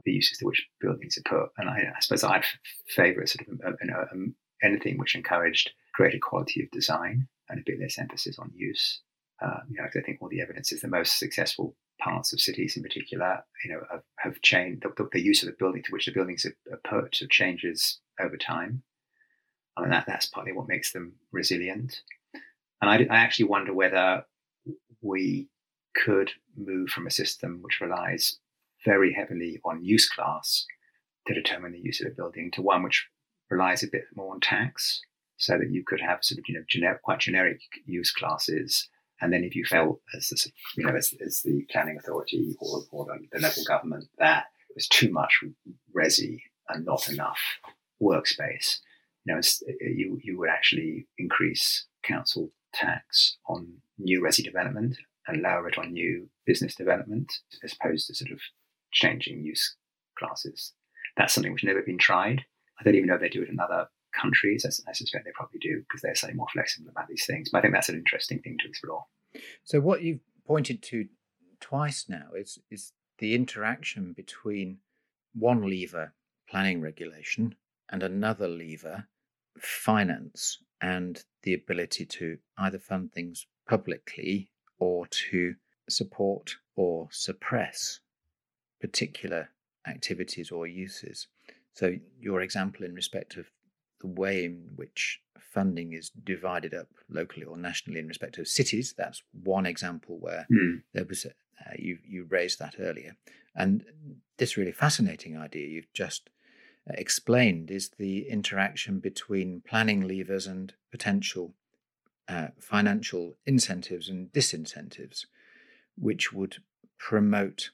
the 0.05 0.13
uses 0.13 0.39
to 0.39 0.47
which 0.47 0.67
buildings 0.81 1.19
are 1.19 1.29
put. 1.29 1.51
And 1.59 1.69
I, 1.69 1.93
I 1.97 2.01
suppose 2.01 2.25
I'd 2.25 2.45
favour 2.89 3.27
sort 3.27 3.47
of 3.49 3.61
um, 3.65 3.77
know, 3.85 4.05
um, 4.13 4.35
anything 4.63 4.99
which 4.99 5.15
encouraged 5.15 5.73
greater 5.95 6.19
quality 6.21 6.63
of 6.63 6.71
design 6.71 7.29
and 7.49 7.61
a 7.61 7.65
bit 7.65 7.81
less 7.81 7.99
emphasis 7.99 8.39
on 8.39 8.51
use. 8.55 9.01
Uh, 9.43 9.61
you 9.69 9.77
know, 9.77 9.85
I 9.85 10.01
think 10.01 10.19
all 10.21 10.29
the 10.29 10.43
evidence 10.43 10.73
is 10.73 10.81
the 10.81 10.89
most 10.89 11.19
successful 11.19 11.75
parts 11.99 12.33
of 12.33 12.41
cities 12.41 12.77
in 12.77 12.83
particular, 12.83 13.45
you 13.65 13.73
know, 13.73 13.81
have, 13.91 14.03
have 14.19 14.43
changed 14.43 14.83
the, 14.83 15.09
the, 15.13 15.21
use 15.21 15.43
of 15.43 15.49
the 15.49 15.57
building 15.59 15.83
to 15.83 15.93
which 15.93 16.07
the 16.07 16.13
buildings 16.13 16.47
are, 16.47 16.57
are 16.73 16.81
put 17.03 17.13
changes 17.31 18.01
over 18.21 18.37
time. 18.37 18.83
Mean, 19.79 19.91
that, 19.91 20.05
that's 20.07 20.27
partly 20.27 20.53
what 20.53 20.69
makes 20.69 20.93
them 20.93 21.15
resilient. 21.33 22.03
And 22.83 22.91
I, 22.91 23.15
I 23.15 23.19
actually 23.19 23.47
wonder 23.47 23.73
whether 23.73 24.25
we 25.01 25.49
could 25.95 26.31
move 26.57 26.91
from 26.91 27.07
a 27.07 27.11
system 27.11 27.61
which 27.63 27.81
relies 27.81 28.39
very 28.85 29.13
heavily 29.13 29.61
on 29.65 29.85
use 29.85 30.09
class 30.09 30.65
to 31.27 31.35
determine 31.35 31.73
the 31.73 31.81
use 31.81 32.01
of 32.01 32.09
a 32.09 32.15
building 32.15 32.51
to 32.53 32.63
one 32.63 32.83
which 32.83 33.07
relies 33.51 33.83
a 33.83 33.89
bit 33.91 34.05
more 34.15 34.33
on 34.33 34.41
tax 34.41 35.01
so 35.37 35.59
that 35.59 35.71
you 35.71 35.83
could 35.85 36.01
have 36.01 36.19
sort 36.23 36.39
of, 36.39 36.45
you 36.49 36.81
know, 36.81 36.97
quite 37.03 37.19
generic 37.19 37.61
use 37.87 38.11
classes. 38.13 38.89
And 39.21 39.33
then 39.33 39.45
if 39.45 39.55
you 39.55 39.65
felt 39.65 40.01
as 40.17 40.29
the, 40.29 40.51
you 40.77 40.87
know, 40.87 40.95
as, 40.95 41.13
as 41.25 41.43
the 41.43 41.67
planning 41.71 41.99
authority 41.99 42.57
or, 42.61 42.83
or 42.91 43.07
the, 43.07 43.27
the 43.33 43.43
local 43.43 43.65
government 43.65 44.05
that 44.19 44.45
it 44.69 44.77
was 44.77 44.89
too 44.89 45.11
much 45.11 45.41
resi 45.97 46.41
and 46.69 46.85
not 46.85 47.09
enough 47.09 47.39
workspace, 48.03 48.79
you 49.25 49.35
know, 49.35 49.41
you, 49.81 50.19
you 50.23 50.39
would 50.39 50.49
actually 50.49 51.07
increase 51.19 51.87
council 52.03 52.51
tax 52.73 53.37
on 53.49 53.67
new 53.99 54.23
resi 54.23 54.45
development 54.45 54.97
and 55.27 55.43
lower 55.43 55.69
it 55.69 55.79
on 55.79 55.93
new 55.93 56.29
business 56.47 56.75
development 56.75 57.33
as 57.63 57.75
opposed 57.75 58.07
to 58.07 58.15
sort 58.15 58.31
of 58.31 58.41
changing 58.93 59.43
use 59.43 59.77
classes. 60.19 60.73
That's 61.17 61.35
something 61.35 61.53
which 61.53 61.65
never 61.65 61.83
been 61.83 61.99
tried. 61.99 62.45
I 62.79 62.85
don't 62.85 62.95
even 62.95 63.09
know 63.09 63.15
if 63.15 63.21
they 63.21 63.29
do 63.29 63.43
it 63.43 63.49
in 63.49 63.61
other 63.61 63.89
countries. 64.19 64.65
I, 64.65 64.91
I 64.91 64.93
suspect 64.93 65.25
they 65.25 65.33
probably 65.35 65.61
do 65.61 65.81
because 65.81 66.03
they're 66.03 66.15
slightly 66.15 66.37
more 66.37 66.47
flexible 66.53 66.91
about 66.91 67.09
these 67.09 67.27
things. 67.27 67.51
But 67.51 67.59
I 67.59 67.63
think 67.63 67.75
that's 67.75 67.89
an 67.89 67.97
interesting 67.97 68.41
thing 68.41 68.57
to 68.61 68.69
explore. 68.69 69.05
So 69.65 69.81
what 69.81 70.03
you've 70.03 70.21
pointed 70.47 70.83
to 70.85 71.07
twice 71.61 72.07
now 72.09 72.29
is 72.37 72.59
is 72.71 72.93
the 73.19 73.35
interaction 73.35 74.13
between 74.13 74.79
one 75.35 75.63
lever, 75.63 76.15
planning 76.49 76.81
regulation, 76.81 77.55
and 77.91 78.03
another 78.03 78.49
lever, 78.49 79.07
finance, 79.59 80.59
and 80.81 81.23
the 81.43 81.55
ability 81.55 82.07
to 82.07 82.39
either 82.59 82.79
fund 82.79 83.13
things 83.13 83.47
publicly 83.69 84.51
or 84.79 85.07
to 85.07 85.55
support 85.89 86.57
or 86.77 87.09
suppress 87.11 88.01
particular 88.81 89.51
activities 89.87 90.51
or 90.51 90.67
uses. 90.67 91.27
So, 91.75 91.97
your 92.21 92.43
example 92.43 92.85
in 92.85 92.95
respect 92.95 93.37
of 93.37 93.47
the 94.01 94.07
way 94.07 94.45
in 94.45 94.71
which 94.77 95.21
funding 95.39 95.93
is 95.93 96.11
divided 96.25 96.75
up 96.75 96.89
locally 97.09 97.45
or 97.45 97.57
nationally 97.57 98.01
in 98.01 98.09
respect 98.09 98.39
of 98.39 98.49
cities, 98.49 98.95
that's 98.97 99.23
one 99.33 99.67
example 99.67 100.19
where 100.19 100.47
mm. 100.51 100.83
there 100.95 101.05
was 101.05 101.25
a, 101.25 101.31
uh, 101.31 101.75
you 101.79 101.99
you 102.07 102.25
raised 102.25 102.59
that 102.59 102.77
earlier, 102.79 103.17
and 103.55 103.85
this 104.39 104.57
really 104.57 104.73
fascinating 104.73 105.37
idea 105.37 105.69
you've 105.69 105.93
just 105.93 106.31
uh, 106.89 106.95
explained 106.97 107.71
is 107.71 107.91
the 107.99 108.29
interaction 108.29 108.99
between 108.99 109.61
planning 109.61 110.07
levers 110.07 110.47
and 110.47 110.75
potential 110.91 111.55
uh, 112.29 112.49
financial 112.59 113.37
incentives 113.45 114.09
and 114.09 114.33
disincentives. 114.33 115.27
which 115.97 116.33
would 116.33 116.57
promote 116.99 117.71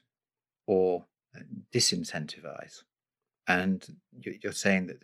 or 0.67 1.05
uh, 1.35 1.41
disincentivize. 1.73 2.83
And 3.47 3.85
you're 4.21 4.51
saying 4.51 4.87
that 4.87 5.03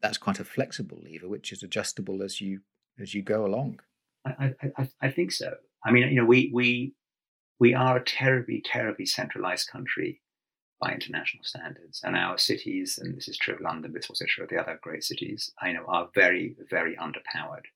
that's 0.00 0.18
quite 0.18 0.40
a 0.40 0.44
flexible 0.44 0.98
lever, 1.02 1.28
which 1.28 1.52
is 1.52 1.62
adjustable 1.62 2.22
as 2.22 2.40
you 2.40 2.60
as 3.00 3.14
you 3.14 3.22
go 3.22 3.44
along. 3.44 3.80
I, 4.26 4.54
I, 4.78 4.88
I 5.02 5.10
think 5.10 5.32
so. 5.32 5.54
I 5.84 5.92
mean, 5.92 6.08
you 6.08 6.16
know, 6.16 6.24
we 6.24 6.50
we 6.52 6.94
we 7.60 7.74
are 7.74 7.98
a 7.98 8.04
terribly, 8.04 8.62
terribly 8.64 9.06
centralized 9.06 9.68
country 9.68 10.22
by 10.80 10.92
international 10.92 11.44
standards, 11.44 12.00
and 12.02 12.16
our 12.16 12.38
cities, 12.38 12.98
and 13.00 13.16
this 13.16 13.28
is 13.28 13.38
true 13.38 13.54
of 13.54 13.60
London, 13.60 13.92
but 13.92 13.98
it's 13.98 14.10
also 14.10 14.24
true 14.26 14.44
of 14.44 14.50
the 14.50 14.60
other 14.60 14.78
great 14.82 15.04
cities, 15.04 15.52
I 15.60 15.72
know, 15.72 15.84
are 15.86 16.08
very, 16.14 16.56
very 16.68 16.96
underpowered. 16.96 17.66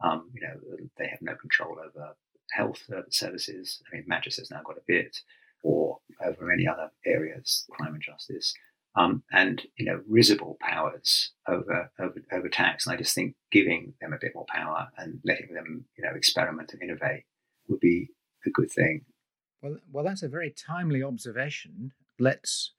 Um, 0.00 0.30
you 0.34 0.42
know, 0.42 0.54
they 0.98 1.08
have 1.08 1.22
no 1.22 1.34
control 1.34 1.78
over 1.84 2.14
health 2.52 2.88
services. 3.10 3.82
I 3.90 3.96
mean, 3.96 4.04
Manchester's 4.06 4.50
now 4.50 4.62
got 4.62 4.76
a 4.76 4.82
bit, 4.86 5.16
or 5.62 5.98
over 6.24 6.44
many 6.46 6.66
other 6.66 6.90
areas, 7.06 7.64
crime 7.70 7.94
and 7.94 8.02
justice, 8.02 8.54
um, 8.96 9.22
and 9.32 9.62
you 9.76 9.86
know, 9.86 10.00
risible 10.08 10.56
powers 10.60 11.32
over, 11.46 11.90
over 11.98 12.14
over 12.32 12.48
tax. 12.48 12.86
And 12.86 12.94
I 12.94 12.96
just 12.96 13.14
think 13.14 13.34
giving 13.52 13.94
them 14.00 14.12
a 14.12 14.18
bit 14.20 14.32
more 14.34 14.46
power 14.48 14.88
and 14.96 15.20
letting 15.24 15.54
them, 15.54 15.84
you 15.96 16.04
know, 16.04 16.14
experiment 16.14 16.72
and 16.72 16.82
innovate 16.82 17.24
would 17.68 17.80
be 17.80 18.08
a 18.46 18.50
good 18.50 18.70
thing. 18.70 19.04
Well, 19.62 19.76
well, 19.90 20.04
that's 20.04 20.22
a 20.22 20.28
very 20.28 20.50
timely 20.50 21.02
observation. 21.02 21.92
Let's 22.18 22.72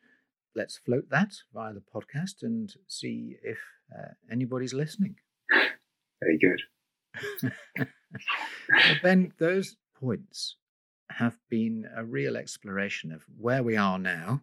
let's 0.56 0.78
float 0.78 1.10
that 1.10 1.34
via 1.54 1.74
the 1.74 1.84
podcast 1.94 2.42
and 2.42 2.74
see 2.88 3.36
if 3.44 3.58
uh, 3.98 4.14
anybody's 4.32 4.74
listening. 4.74 5.16
Very 6.22 6.38
good. 6.38 6.62
well, 7.78 8.96
ben, 9.04 9.34
those 9.40 9.78
points 10.00 10.56
have 11.10 11.38
been 11.50 11.88
a 11.96 12.06
real 12.06 12.38
exploration 12.38 13.12
of 13.12 13.24
where 13.38 13.64
we 13.64 13.76
are 13.76 14.00
now, 14.00 14.42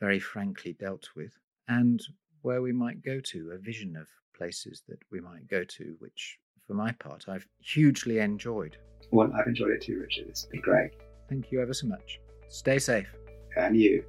very 0.00 0.20
frankly 0.20 0.74
dealt 0.78 1.08
with, 1.14 1.32
and 1.68 2.02
where 2.42 2.62
we 2.62 2.72
might 2.72 3.02
go 3.02 3.20
to, 3.20 3.52
a 3.52 3.58
vision 3.58 3.96
of 3.96 4.06
places 4.36 4.82
that 4.88 4.98
we 5.10 5.20
might 5.20 5.46
go 5.48 5.64
to, 5.64 5.96
which 5.98 6.38
for 6.66 6.74
my 6.74 6.92
part 6.92 7.24
I've 7.28 7.46
hugely 7.60 8.18
enjoyed. 8.18 8.76
Well, 9.10 9.32
I've 9.34 9.46
enjoyed 9.46 9.70
it 9.70 9.82
too, 9.82 10.00
Richard. 10.00 10.26
It's 10.28 10.46
been 10.46 10.60
great. 10.60 10.90
Thank 11.28 11.52
you 11.52 11.60
ever 11.60 11.74
so 11.74 11.86
much. 11.86 12.20
Stay 12.48 12.78
safe. 12.78 13.08
And 13.56 13.76
you. 13.76 14.04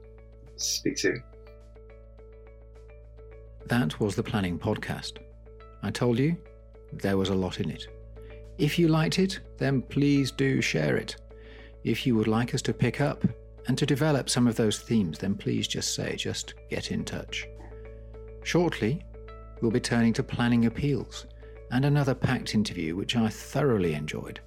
Speak 0.57 0.97
soon. 0.97 1.23
That 3.67 3.99
was 3.99 4.15
the 4.15 4.23
Planning 4.23 4.59
Podcast. 4.59 5.17
I 5.83 5.91
told 5.91 6.19
you 6.19 6.37
there 6.93 7.17
was 7.17 7.29
a 7.29 7.35
lot 7.35 7.59
in 7.59 7.69
it. 7.69 7.87
If 8.57 8.79
you 8.79 8.87
liked 8.87 9.19
it, 9.19 9.39
then 9.57 9.81
please 9.81 10.31
do 10.31 10.61
share 10.61 10.95
it. 10.97 11.15
If 11.85 12.07
you 12.07 12.15
would 12.15 12.27
like 12.27 12.55
us 12.55 12.63
to 12.63 12.73
pick 12.73 12.99
up 12.99 13.23
and 13.67 13.77
to 13.77 13.85
develop 13.85 14.27
some 14.27 14.47
of 14.47 14.55
those 14.55 14.79
themes, 14.79 15.19
then 15.19 15.35
please 15.35 15.67
just 15.67 15.93
say, 15.93 16.15
just 16.15 16.55
get 16.67 16.89
in 16.91 17.05
touch. 17.05 17.47
Shortly, 18.43 19.05
we'll 19.61 19.69
be 19.69 19.79
turning 19.79 20.11
to 20.13 20.23
planning 20.23 20.65
appeals 20.65 21.27
and 21.71 21.85
another 21.85 22.15
packed 22.15 22.55
interview 22.55 22.95
which 22.95 23.15
I 23.15 23.29
thoroughly 23.29 23.93
enjoyed. 23.93 24.39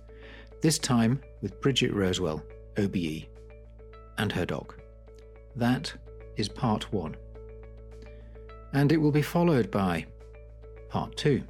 This 0.62 0.80
time 0.80 1.22
with 1.40 1.60
Bridget 1.60 1.94
Rosewell, 1.94 2.42
OBE, 2.76 3.28
and 4.18 4.32
her 4.32 4.44
dog. 4.44 4.74
That 5.54 5.92
is 6.36 6.48
part 6.48 6.92
one. 6.92 7.16
And 8.72 8.90
it 8.90 8.96
will 8.96 9.12
be 9.12 9.22
followed 9.22 9.70
by 9.70 10.06
part 10.88 11.16
two 11.16 11.44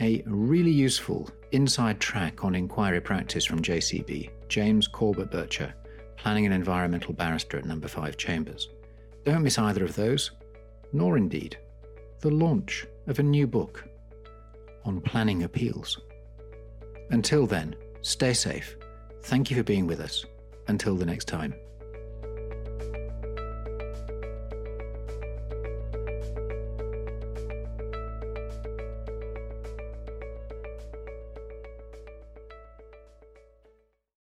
a 0.00 0.22
really 0.26 0.70
useful 0.70 1.28
inside 1.52 2.00
track 2.00 2.42
on 2.42 2.54
inquiry 2.54 3.00
practice 3.00 3.44
from 3.44 3.60
JCB, 3.60 4.30
James 4.50 4.88
Corbet 4.88 5.30
Burcher, 5.30 5.72
planning 6.16 6.44
and 6.44 6.52
environmental 6.52 7.14
barrister 7.14 7.56
at 7.56 7.64
number 7.64 7.86
5 7.86 8.16
Chambers. 8.16 8.68
Don't 9.24 9.44
miss 9.44 9.58
either 9.58 9.84
of 9.84 9.94
those, 9.94 10.32
nor 10.92 11.16
indeed 11.16 11.56
the 12.18 12.30
launch 12.30 12.84
of 13.06 13.20
a 13.20 13.22
new 13.22 13.46
book 13.46 13.84
on 14.84 15.00
planning 15.00 15.44
appeals. 15.44 16.00
Until 17.10 17.46
then, 17.46 17.76
stay 18.02 18.32
safe. 18.32 18.76
Thank 19.22 19.50
you 19.50 19.56
for 19.56 19.62
being 19.62 19.86
with 19.86 20.00
us. 20.00 20.26
Until 20.66 20.96
the 20.96 21.06
next 21.06 21.28
time. 21.28 21.54